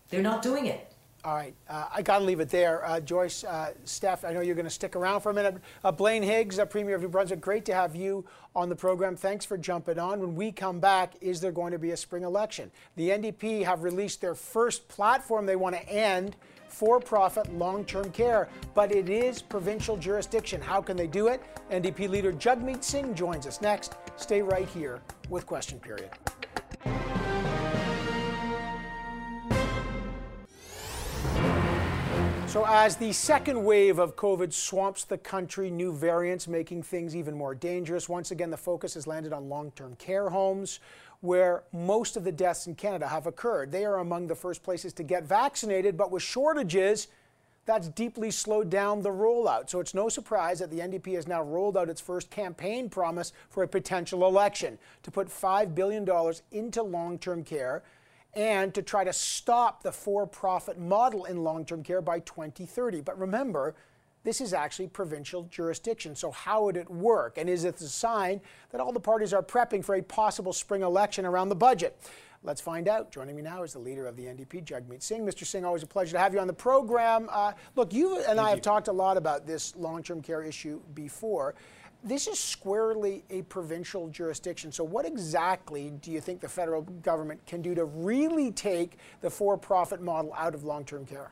[0.09, 0.90] They're not doing it.
[1.23, 2.83] All right, uh, I got to leave it there.
[2.83, 5.57] Uh, Joyce, uh, Steph, I know you're going to stick around for a minute.
[5.85, 8.25] Uh, Blaine Higgs, uh, Premier of New Brunswick, great to have you
[8.57, 9.17] on the program.
[9.17, 10.21] Thanks for jumping on.
[10.21, 12.71] When we come back, is there going to be a spring election?
[12.97, 16.37] The NDP have released their first platform they want to end
[16.69, 20.63] for profit long term care, but it is provincial jurisdiction.
[20.63, 21.43] How can they do it?
[21.71, 23.97] NDP leader Jagmeet Singh joins us next.
[24.17, 26.09] Stay right here with Question Period.
[32.51, 37.39] So, as the second wave of COVID swamps the country, new variants making things even
[37.39, 38.09] more dangerous.
[38.09, 40.81] Once again, the focus has landed on long term care homes,
[41.21, 43.71] where most of the deaths in Canada have occurred.
[43.71, 47.07] They are among the first places to get vaccinated, but with shortages,
[47.67, 49.71] that's deeply slowed down the rollout.
[49.71, 53.33] So it's no surprise that the NDP has now rolled out its first campaign promise
[53.49, 56.05] for a potential election to put $5 billion
[56.51, 57.85] into long term care
[58.35, 63.01] and to try to stop the for profit model in long term care by 2030.
[63.01, 63.75] But remember,
[64.23, 66.15] this is actually provincial jurisdiction.
[66.15, 67.39] So, how would it work?
[67.39, 68.41] And is it a sign
[68.71, 71.99] that all the parties are prepping for a possible spring election around the budget?
[72.43, 73.13] Let's find out.
[73.13, 75.27] Joining me now is the leader of the NDP, Jagmeet Singh.
[75.27, 75.45] Mr.
[75.45, 77.29] Singh, always a pleasure to have you on the program.
[77.31, 78.49] Uh, look, you and Thank I you.
[78.51, 81.55] have talked a lot about this long term care issue before.
[82.03, 84.73] This is squarely a provincial jurisdiction.
[84.73, 89.29] So, what exactly do you think the federal government can do to really take the
[89.29, 91.31] for profit model out of long term care?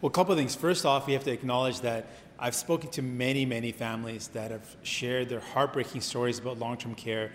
[0.00, 0.54] Well, a couple of things.
[0.54, 2.06] First off, we have to acknowledge that
[2.38, 6.94] I've spoken to many, many families that have shared their heartbreaking stories about long term
[6.94, 7.32] care.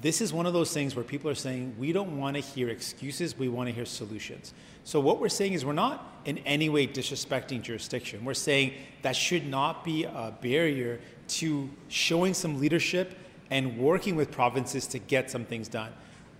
[0.00, 2.68] This is one of those things where people are saying, we don't want to hear
[2.68, 4.54] excuses, we want to hear solutions.
[4.84, 8.24] So, what we're saying is, we're not in any way disrespecting jurisdiction.
[8.24, 13.16] We're saying that should not be a barrier to showing some leadership
[13.50, 15.92] and working with provinces to get some things done.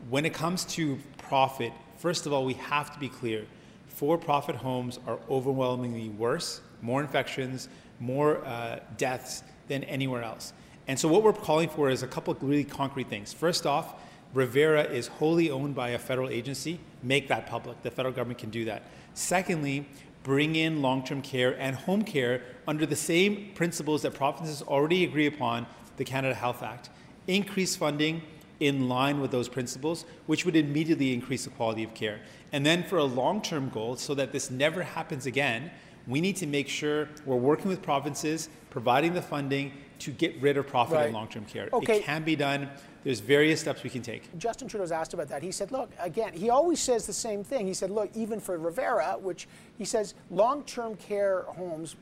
[0.09, 3.47] When it comes to profit, first of all, we have to be clear
[3.89, 10.55] for profit homes are overwhelmingly worse, more infections, more uh, deaths than anywhere else.
[10.89, 13.33] And so, what we're calling for is a couple of really concrete things.
[13.33, 13.95] First off,
[14.35, 17.83] Revera is wholly owned by a federal agency, make that public.
[17.83, 18.83] The federal government can do that.
[19.15, 19.87] Secondly,
[20.23, 25.05] bring in long term care and home care under the same principles that provinces already
[25.05, 25.67] agree upon,
[25.97, 26.91] the Canada Health Act.
[27.27, 28.23] Increase funding
[28.61, 32.21] in line with those principles, which would immediately increase the quality of care.
[32.53, 35.71] And then, for a long term goal, so that this never happens again,
[36.07, 40.57] we need to make sure we're working with provinces, providing the funding to get rid
[40.57, 41.09] of profit right.
[41.09, 41.69] in long term care.
[41.73, 41.99] Okay.
[41.99, 42.71] It can be done
[43.05, 44.37] there's various steps we can take.
[44.39, 45.43] Justin Trudeau's asked about that.
[45.43, 47.67] He said, look, again, he always says the same thing.
[47.67, 51.97] He said, look, even for Revera, which he says long term care homes,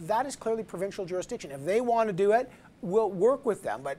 [0.00, 1.50] that is clearly provincial jurisdiction.
[1.50, 2.50] If they want to do it,
[2.82, 3.98] we'll work with them, but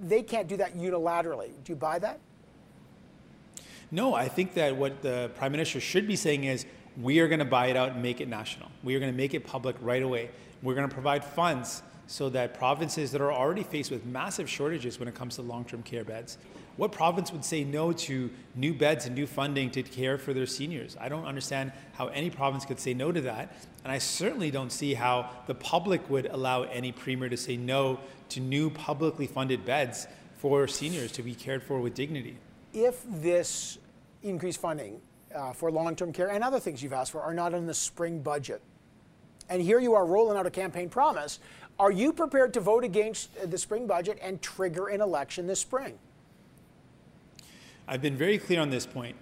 [0.00, 1.50] they can't do that unilaterally.
[1.64, 2.18] Do you buy that?
[3.90, 6.66] No, I think that what the Prime Minister should be saying is
[7.00, 8.68] we are going to buy it out and make it national.
[8.82, 10.30] We are going to make it public right away.
[10.62, 14.98] We're going to provide funds so that provinces that are already faced with massive shortages
[14.98, 16.38] when it comes to long-term care beds,
[16.78, 20.46] what province would say no to new beds and new funding to care for their
[20.46, 20.96] seniors?
[20.98, 23.52] I don't understand how any province could say no to that.
[23.84, 28.00] And I certainly don't see how the public would allow any premier to say no
[28.30, 30.06] to new publicly funded beds
[30.38, 32.38] for seniors to be cared for with dignity.
[32.72, 33.78] If this
[34.22, 35.00] increased funding
[35.34, 37.74] uh, for long term care and other things you've asked for are not in the
[37.74, 38.62] spring budget,
[39.50, 41.40] and here you are rolling out a campaign promise
[41.78, 45.60] are you prepared to vote against uh, the spring budget and trigger an election this
[45.60, 45.98] spring?
[47.86, 49.16] I've been very clear on this point.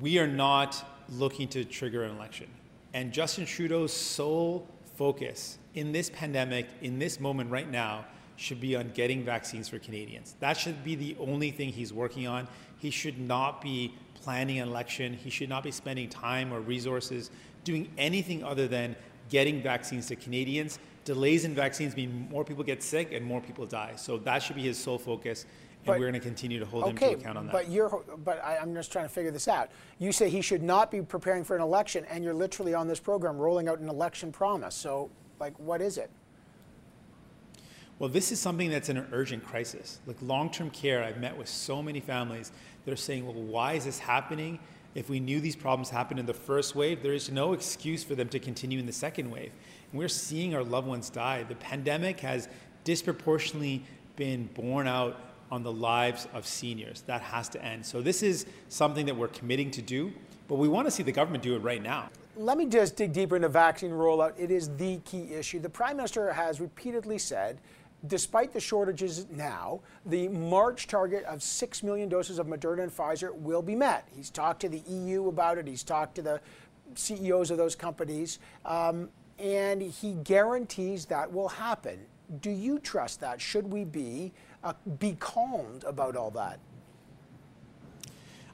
[0.00, 2.48] We are not looking to trigger an election.
[2.94, 8.04] And Justin Trudeau's sole focus in this pandemic, in this moment right now,
[8.36, 10.36] should be on getting vaccines for Canadians.
[10.40, 12.46] That should be the only thing he's working on.
[12.78, 15.14] He should not be planning an election.
[15.14, 17.30] He should not be spending time or resources
[17.64, 18.94] doing anything other than
[19.30, 20.78] getting vaccines to Canadians.
[21.06, 23.94] Delays in vaccines mean more people get sick and more people die.
[23.96, 25.44] So that should be his sole focus.
[25.44, 27.52] And but, we're going to continue to hold okay, him to account on that.
[27.52, 29.70] But you're, but I, I'm just trying to figure this out.
[30.00, 32.98] You say he should not be preparing for an election, and you're literally on this
[32.98, 34.74] program rolling out an election promise.
[34.74, 36.10] So, like, what is it?
[38.00, 40.00] Well, this is something that's in an urgent crisis.
[40.06, 42.50] Like long term care, I've met with so many families
[42.84, 44.58] that are saying, well, why is this happening?
[44.94, 48.14] If we knew these problems happened in the first wave, there is no excuse for
[48.14, 49.52] them to continue in the second wave.
[49.96, 51.42] We're seeing our loved ones die.
[51.44, 52.48] The pandemic has
[52.84, 53.82] disproportionately
[54.16, 55.18] been borne out
[55.50, 57.02] on the lives of seniors.
[57.02, 57.86] That has to end.
[57.86, 60.12] So, this is something that we're committing to do,
[60.48, 62.10] but we want to see the government do it right now.
[62.36, 64.34] Let me just dig deeper into vaccine rollout.
[64.36, 65.58] It is the key issue.
[65.58, 67.58] The Prime Minister has repeatedly said
[68.06, 73.34] despite the shortages now, the March target of 6 million doses of Moderna and Pfizer
[73.34, 74.06] will be met.
[74.14, 76.40] He's talked to the EU about it, he's talked to the
[76.94, 79.08] CEOs of those companies, um,
[79.38, 81.98] and he guarantees that will happen.
[82.40, 83.40] Do you trust that?
[83.40, 84.32] Should we be,
[84.64, 86.58] uh, be calmed about all that?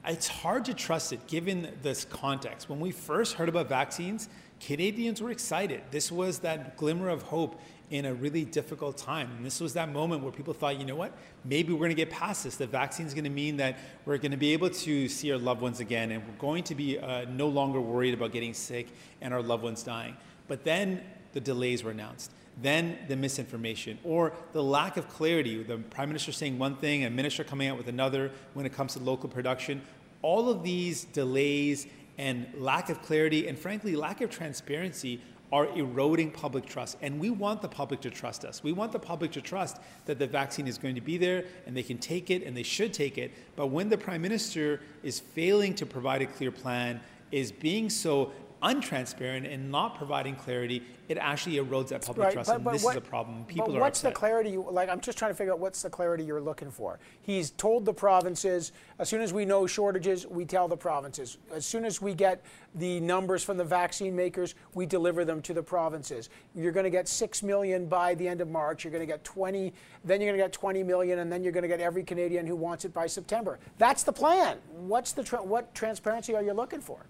[0.05, 2.69] It's hard to trust it given this context.
[2.69, 4.27] When we first heard about vaccines,
[4.59, 5.81] Canadians were excited.
[5.91, 7.59] This was that glimmer of hope
[7.89, 9.29] in a really difficult time.
[9.37, 11.13] And this was that moment where people thought, you know what,
[11.45, 12.55] maybe we're going to get past this.
[12.55, 15.37] The vaccine is going to mean that we're going to be able to see our
[15.37, 18.87] loved ones again and we're going to be uh, no longer worried about getting sick
[19.21, 20.17] and our loved ones dying.
[20.47, 21.01] But then
[21.33, 22.31] the delays were announced.
[22.61, 27.09] Then the misinformation or the lack of clarity, the prime minister saying one thing, a
[27.09, 29.81] minister coming out with another when it comes to local production.
[30.21, 31.87] All of these delays
[32.17, 35.19] and lack of clarity and frankly lack of transparency
[35.51, 36.97] are eroding public trust.
[37.01, 38.63] And we want the public to trust us.
[38.63, 41.77] We want the public to trust that the vaccine is going to be there and
[41.77, 43.31] they can take it and they should take it.
[43.55, 47.01] But when the prime minister is failing to provide a clear plan,
[47.33, 48.31] is being so
[48.63, 52.75] untransparent and not providing clarity, it actually erodes that public right, trust, but, but and
[52.75, 53.43] this what, is a problem.
[53.45, 54.51] People but are what's the clarity?
[54.51, 56.97] You, like, I'm just trying to figure out what's the clarity you're looking for.
[57.21, 61.37] He's told the provinces as soon as we know shortages, we tell the provinces.
[61.51, 62.43] As soon as we get
[62.75, 66.29] the numbers from the vaccine makers, we deliver them to the provinces.
[66.55, 68.83] You're going to get six million by the end of March.
[68.83, 69.73] You're going to get 20.
[70.05, 72.47] Then you're going to get 20 million, and then you're going to get every Canadian
[72.47, 73.59] who wants it by September.
[73.77, 74.57] That's the plan.
[74.71, 77.05] What's the tra- what transparency are you looking for?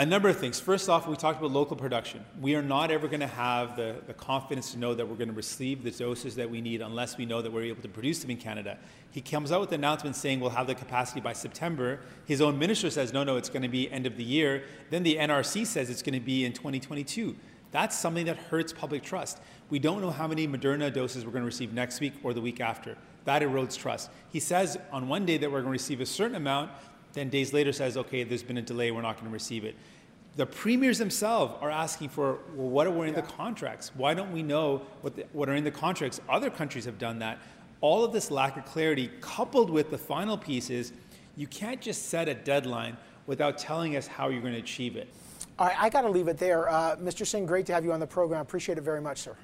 [0.00, 0.58] A number of things.
[0.58, 2.24] First off, we talked about local production.
[2.40, 5.28] We are not ever going to have the, the confidence to know that we're going
[5.28, 8.20] to receive the doses that we need unless we know that we're able to produce
[8.20, 8.78] them in Canada.
[9.10, 12.00] He comes out with an announcement saying we'll have the capacity by September.
[12.24, 14.64] His own minister says, no, no, it's going to be end of the year.
[14.88, 17.36] Then the NRC says it's going to be in 2022.
[17.70, 19.38] That's something that hurts public trust.
[19.68, 22.40] We don't know how many Moderna doses we're going to receive next week or the
[22.40, 22.96] week after.
[23.26, 24.10] That erodes trust.
[24.30, 26.70] He says on one day that we're going to receive a certain amount,
[27.12, 29.74] then days later says, okay, there's been a delay, we're not going to receive it.
[30.36, 33.20] The premiers themselves are asking for, well, what are in yeah.
[33.20, 33.90] the contracts?
[33.94, 36.20] Why don't we know what, the, what are in the contracts?
[36.28, 37.38] Other countries have done that.
[37.80, 40.92] All of this lack of clarity, coupled with the final pieces,
[41.36, 42.96] you can't just set a deadline
[43.26, 45.08] without telling us how you're going to achieve it.
[45.58, 46.68] All right, I got to leave it there.
[46.68, 47.26] Uh, Mr.
[47.26, 48.40] Singh, great to have you on the program.
[48.40, 49.36] Appreciate it very much, sir.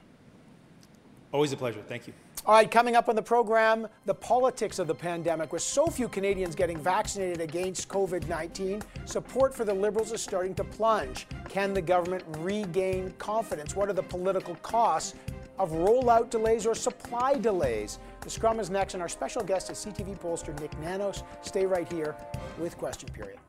[1.32, 1.82] Always a pleasure.
[1.86, 2.12] Thank you.
[2.46, 5.52] All right, coming up on the program, the politics of the pandemic.
[5.52, 10.54] With so few Canadians getting vaccinated against COVID 19, support for the Liberals is starting
[10.54, 11.26] to plunge.
[11.48, 13.74] Can the government regain confidence?
[13.74, 15.14] What are the political costs
[15.58, 17.98] of rollout delays or supply delays?
[18.20, 21.24] The scrum is next, and our special guest is CTV pollster Nick Nanos.
[21.42, 22.14] Stay right here
[22.60, 23.40] with Question Period.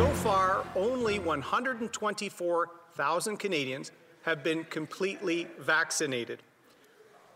[0.00, 3.92] So far, only 124,000 Canadians
[4.22, 6.42] have been completely vaccinated.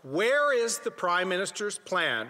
[0.01, 2.29] Where is the Prime Minister's plan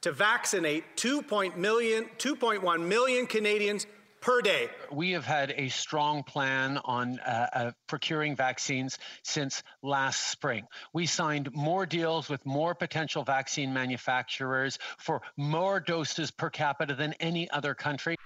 [0.00, 3.86] to vaccinate 2.1 million, 2.1 million Canadians
[4.20, 4.68] per day.
[4.90, 10.66] We have had a strong plan on uh, uh, procuring vaccines since last spring.
[10.92, 17.12] We signed more deals with more potential vaccine manufacturers for more doses per capita than
[17.20, 18.16] any other country.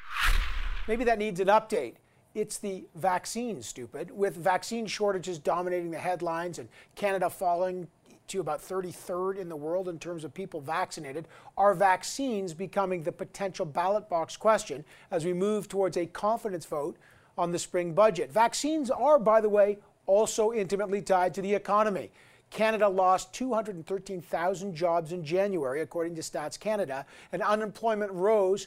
[0.89, 1.95] Maybe that needs an update.
[2.35, 4.11] It's the vaccine, stupid.
[4.11, 7.87] With vaccine shortages dominating the headlines and Canada falling
[8.29, 13.13] to about 33rd in the world in terms of people vaccinated, are vaccines becoming the
[13.13, 16.97] potential ballot box question as we move towards a confidence vote
[17.39, 18.33] on the spring budget?
[18.33, 22.11] Vaccines are, by the way, also intimately tied to the economy.
[22.51, 28.67] Canada lost 213,000 jobs in January, according to Stats Canada, and unemployment rose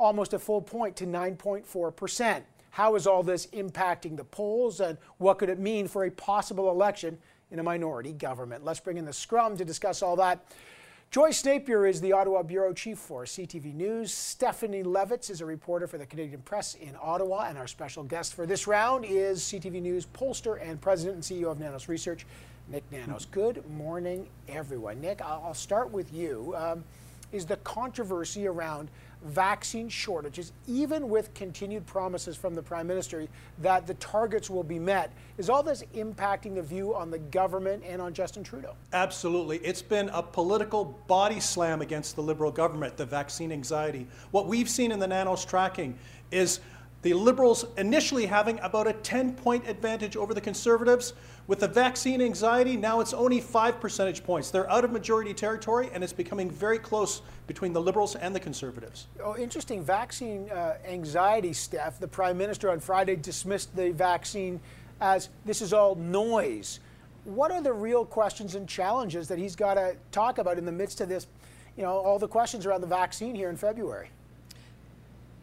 [0.00, 2.42] almost a full point to 9.4%.
[2.70, 6.70] How is all this impacting the polls, and what could it mean for a possible
[6.70, 7.18] election
[7.50, 8.64] in a minority government?
[8.64, 10.44] Let's bring in the scrum to discuss all that.
[11.10, 14.14] Joyce Napier is the Ottawa Bureau Chief for CTV News.
[14.14, 17.46] Stephanie Levitz is a reporter for the Canadian Press in Ottawa.
[17.48, 21.50] And our special guest for this round is CTV News pollster and president and CEO
[21.50, 22.26] of Nanos Research,
[22.68, 23.24] Nick Nanos.
[23.24, 25.00] Good morning, everyone.
[25.00, 26.54] Nick, I'll start with you.
[26.56, 26.84] Um,
[27.32, 28.88] is the controversy around
[29.24, 33.26] vaccine shortages, even with continued promises from the Prime Minister
[33.58, 35.12] that the targets will be met.
[35.38, 38.74] Is all this impacting the view on the government and on Justin Trudeau?
[38.92, 39.58] Absolutely.
[39.58, 44.06] It's been a political body slam against the Liberal government, the vaccine anxiety.
[44.30, 45.98] What we've seen in the nanos tracking
[46.30, 46.60] is
[47.02, 51.14] the Liberals initially having about a 10 point advantage over the Conservatives.
[51.50, 54.52] With the vaccine anxiety, now it's only five percentage points.
[54.52, 58.38] They're out of majority territory, and it's becoming very close between the Liberals and the
[58.38, 59.08] Conservatives.
[59.20, 59.82] Oh, interesting.
[59.82, 61.98] Vaccine uh, anxiety, Steph.
[61.98, 64.60] The Prime Minister on Friday dismissed the vaccine
[65.00, 66.78] as this is all noise.
[67.24, 70.70] What are the real questions and challenges that he's got to talk about in the
[70.70, 71.26] midst of this,
[71.76, 74.10] you know, all the questions around the vaccine here in February?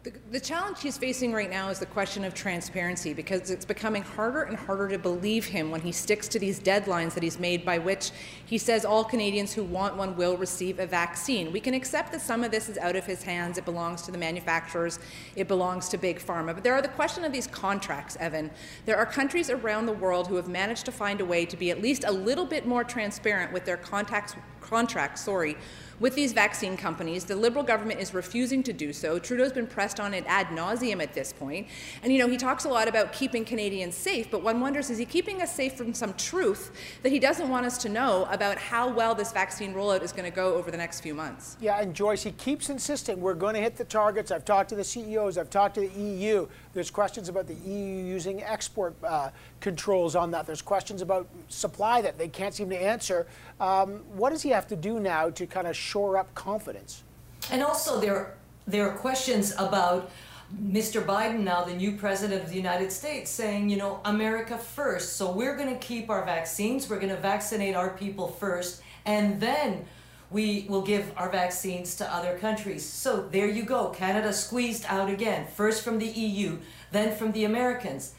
[0.08, 4.04] The, the, challenge he's facing right now is the question of transparency because it's becoming
[4.04, 7.66] harder and harder to believe him when he sticks to these deadlines that he's made
[7.66, 8.12] by which
[8.46, 11.52] he says all Canadians who want one will receive a vaccine.
[11.52, 14.12] We can accept that some of this is out of his hands, it belongs to
[14.12, 15.00] the manufacturers,
[15.36, 16.54] it belongs to Big Pharma.
[16.54, 18.50] But there are the question of these contracts, Evan.
[18.86, 21.70] There are countries around the world who have managed to find a way to be
[21.70, 25.58] at least a little bit more transparent with their contacts, contracts, sorry,
[26.00, 27.26] with these vaccine companies.
[27.26, 29.20] The Liberal government is refusing to do so.
[29.20, 31.68] Trudeau's been pressed on it ad nauseum at this point.
[32.04, 34.98] And, you know, he talks a lot about keeping Canadians safe, but one wonders is
[34.98, 36.72] he keeping us safe from some truth
[37.04, 40.30] that he doesn't want us to know about how well this vaccine rollout is going
[40.30, 41.58] to go over the next few months?
[41.60, 44.32] Yeah, and Joyce, he keeps insisting we're going to hit the targets.
[44.32, 46.48] I've talked to the CEOs, I've talked to the EU.
[46.74, 49.32] There's questions about the EU using export uh,
[49.62, 50.46] controls on that.
[50.46, 53.26] There's questions about supply that they can't seem to answer.
[53.60, 57.04] Um, what does he have to do now to kind of shore up confidence?
[57.50, 58.36] And also, there,
[58.68, 60.12] there are questions about
[60.56, 61.06] Mr.
[61.06, 65.18] Biden, now the new president of the United States, saying, you know, America first.
[65.18, 69.40] So we're going to keep our vaccines, we're going to vaccinate our people first, and
[69.42, 69.86] then
[70.30, 72.86] we will give our vaccines to other countries.
[72.86, 73.90] So there you go.
[73.90, 76.58] Canada squeezed out again, first from the EU,
[76.92, 78.14] then from the Americans.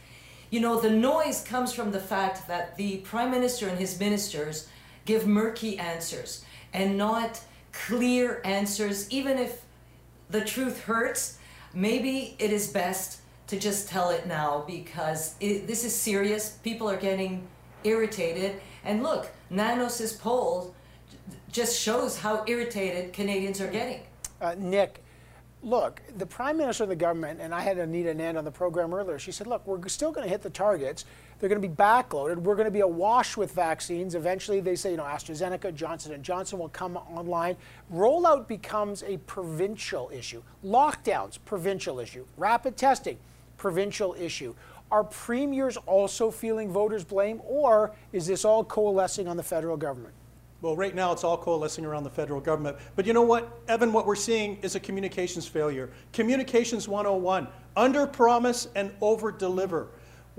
[0.50, 4.68] You know, the noise comes from the fact that the prime minister and his ministers
[5.04, 7.40] give murky answers and not
[7.72, 9.64] clear answers, even if
[10.30, 11.38] the truth hurts.
[11.74, 16.50] Maybe it is best to just tell it now because it, this is serious.
[16.62, 17.46] People are getting
[17.84, 18.60] irritated.
[18.84, 20.74] And look, Nanos's poll
[21.50, 24.00] just shows how irritated Canadians are getting.
[24.40, 25.02] Uh, Nick,
[25.62, 28.92] look, the Prime Minister of the government, and I had Anita Anand on the program
[28.94, 31.04] earlier, she said, look, we're still going to hit the targets.
[31.38, 32.36] They're going to be backloaded.
[32.38, 34.14] We're going to be awash with vaccines.
[34.14, 37.56] Eventually, they say, you know, AstraZeneca, Johnson & Johnson will come online.
[37.94, 40.42] Rollout becomes a provincial issue.
[40.64, 42.24] Lockdowns, provincial issue.
[42.36, 43.18] Rapid testing,
[43.56, 44.54] provincial issue.
[44.90, 50.14] Are premiers also feeling voters' blame, or is this all coalescing on the federal government?
[50.60, 52.78] Well, right now it's all coalescing around the federal government.
[52.96, 55.90] But you know what, Evan, what we're seeing is a communications failure.
[56.12, 59.88] Communications 101 under promise and over deliver.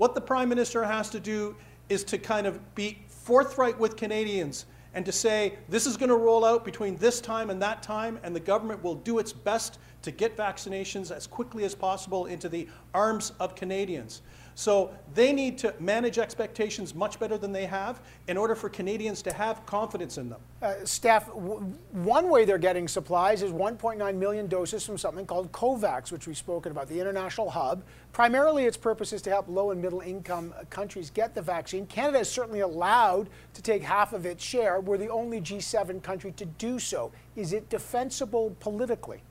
[0.00, 1.54] What the Prime Minister has to do
[1.90, 6.16] is to kind of be forthright with Canadians and to say this is going to
[6.16, 9.78] roll out between this time and that time, and the government will do its best
[10.00, 14.22] to get vaccinations as quickly as possible into the arms of Canadians.
[14.54, 19.22] So they need to manage expectations much better than they have in order for Canadians
[19.22, 20.40] to have confidence in them.
[20.62, 20.74] Uh,
[21.92, 26.36] one way they're getting supplies is 1.9 million doses from something called COVAX, which we've
[26.36, 27.82] spoken about, the international hub.
[28.12, 31.86] Primarily, its purpose is to help low and middle income countries get the vaccine.
[31.86, 34.80] Canada is certainly allowed to take half of its share.
[34.80, 37.12] We're the only G7 country to do so.
[37.36, 39.22] Is it defensible politically?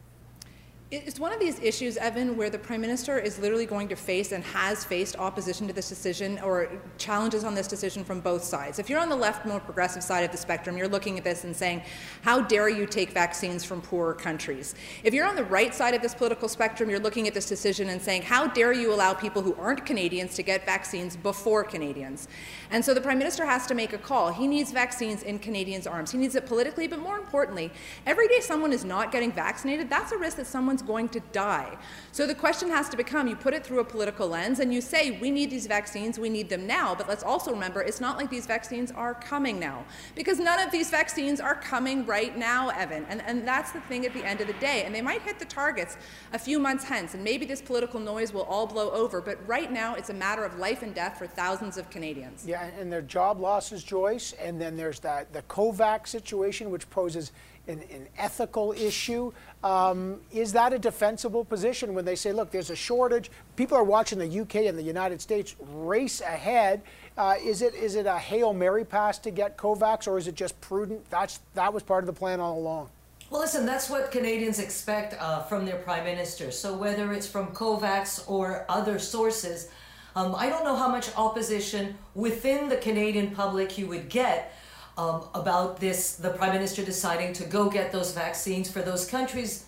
[0.92, 4.32] It's one of these issues, Evan, where the Prime Minister is literally going to face
[4.32, 6.68] and has faced opposition to this decision or
[6.98, 8.80] challenges on this decision from both sides.
[8.80, 11.44] If you're on the left, more progressive side of the spectrum, you're looking at this
[11.44, 11.84] and saying,
[12.24, 14.74] how dare you take vaccines from poorer countries?
[15.04, 17.90] If you're on the right side of this political spectrum, you're looking at this decision
[17.90, 22.28] and saying, how dare you allow people who aren't Canadians to get vaccines before Canadians?
[22.72, 24.32] And so the Prime Minister has to make a call.
[24.32, 26.10] He needs vaccines in Canadians' arms.
[26.10, 27.72] He needs it politically, but more importantly,
[28.08, 30.48] every day someone is not getting vaccinated, that's a risk that
[30.80, 31.78] someone's going to die.
[32.12, 34.82] So the question has to become you put it through a political lens and you
[34.82, 36.96] say, we need these vaccines, we need them now.
[36.96, 40.72] But let's also remember it's not like these vaccines are coming now, because none of
[40.72, 43.06] these vaccines are coming right now, Evan.
[43.10, 44.84] And, and that's the thing at the end of the day.
[44.86, 45.98] And they might hit the targets
[46.34, 49.22] a few months hence, and maybe this political noise will all blow over.
[49.22, 52.46] But right now, it's a matter of life and death for thousands of Canadians.
[52.46, 57.32] Yeah, and their job losses, Joyce, and then there's that the COVAX situation, which poses
[57.68, 59.32] an, an ethical issue.
[59.64, 63.30] Um, is that a defensible position when they say, look, there's a shortage?
[63.56, 66.82] People are watching the UK and the United States race ahead.
[67.18, 70.36] Uh, is it is it a hail mary pass to get COVAX, or is it
[70.36, 71.10] just prudent?
[71.10, 72.90] That's that was part of the plan all along.
[73.30, 76.50] Well, listen, that's what Canadians expect uh, from their prime minister.
[76.50, 79.70] So whether it's from COVAX or other sources,
[80.16, 84.54] um, I don't know how much opposition within the Canadian public you would get
[85.00, 89.66] um, about this, the prime minister deciding to go get those vaccines for those countries,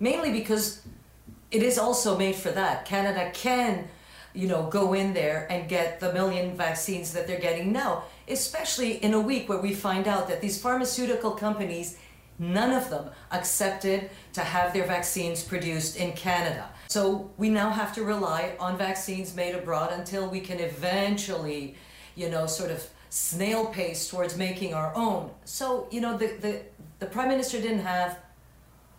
[0.00, 0.82] mainly because
[1.52, 2.84] it is also made for that.
[2.84, 3.88] Canada can,
[4.34, 8.94] you know, go in there and get the million vaccines that they're getting now, especially
[9.04, 11.96] in a week where we find out that these pharmaceutical companies,
[12.40, 16.68] none of them accepted to have their vaccines produced in Canada.
[16.88, 21.76] So we now have to rely on vaccines made abroad until we can eventually,
[22.16, 25.30] you know, sort of snail pace towards making our own.
[25.44, 26.62] So, you know, the, the,
[26.98, 28.18] the prime minister didn't have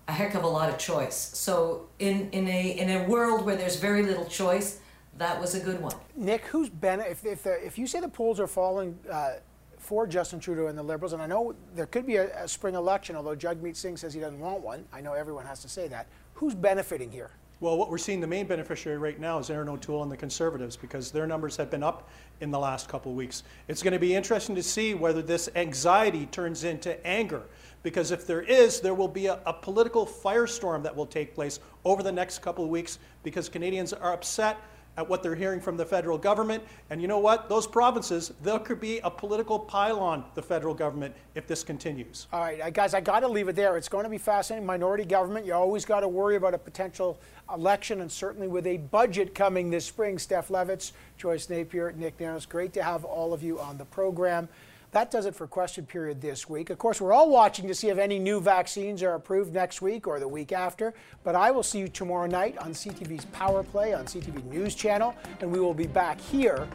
[0.08, 1.16] a heck of a lot of choice.
[1.16, 4.80] So in, in, a, in a world where there's very little choice,
[5.18, 5.96] that was a good one.
[6.16, 9.38] Nick, who's been, if, if, the, if you say the polls are falling uh,
[9.80, 12.76] for Justin Trudeau and the Liberals, and I know there could be a, a spring
[12.76, 14.86] election, although Jagmeet Singh says he doesn't want one.
[14.94, 16.06] I know everyone has to say that.
[16.36, 17.32] Who's benefiting here?
[17.64, 20.76] Well, what we're seeing the main beneficiary right now is Erin O'Toole and the Conservatives
[20.76, 22.10] because their numbers have been up
[22.42, 23.44] in the last couple of weeks.
[23.70, 27.44] It's going to be interesting to see whether this anxiety turns into anger
[27.82, 31.62] because if there is, there will be a, a political firestorm that will take place
[31.86, 34.58] over the next couple of weeks because Canadians are upset
[34.98, 36.64] at what they're hearing from the federal government.
[36.90, 37.50] And you know what?
[37.50, 42.28] Those provinces, there could be a political pylon, the federal government, if this continues.
[42.32, 43.78] All right, guys, I got to leave it there.
[43.78, 44.66] It's going to be fascinating.
[44.66, 47.20] Minority government, you always got to worry about a potential
[47.54, 50.18] election, and certainly with a budget coming this spring.
[50.18, 54.48] Steph Levitz, Joyce Napier, Nick Nanos, great to have all of you on the program.
[54.94, 56.70] That does it for question period this week.
[56.70, 60.06] Of course, we're all watching to see if any new vaccines are approved next week
[60.06, 60.94] or the week after.
[61.24, 65.16] But I will see you tomorrow night on CTV's Power Play on CTV News Channel,
[65.42, 66.68] and we will be back here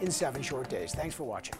[0.00, 0.94] in seven short days.
[0.94, 1.54] Thanks for watching.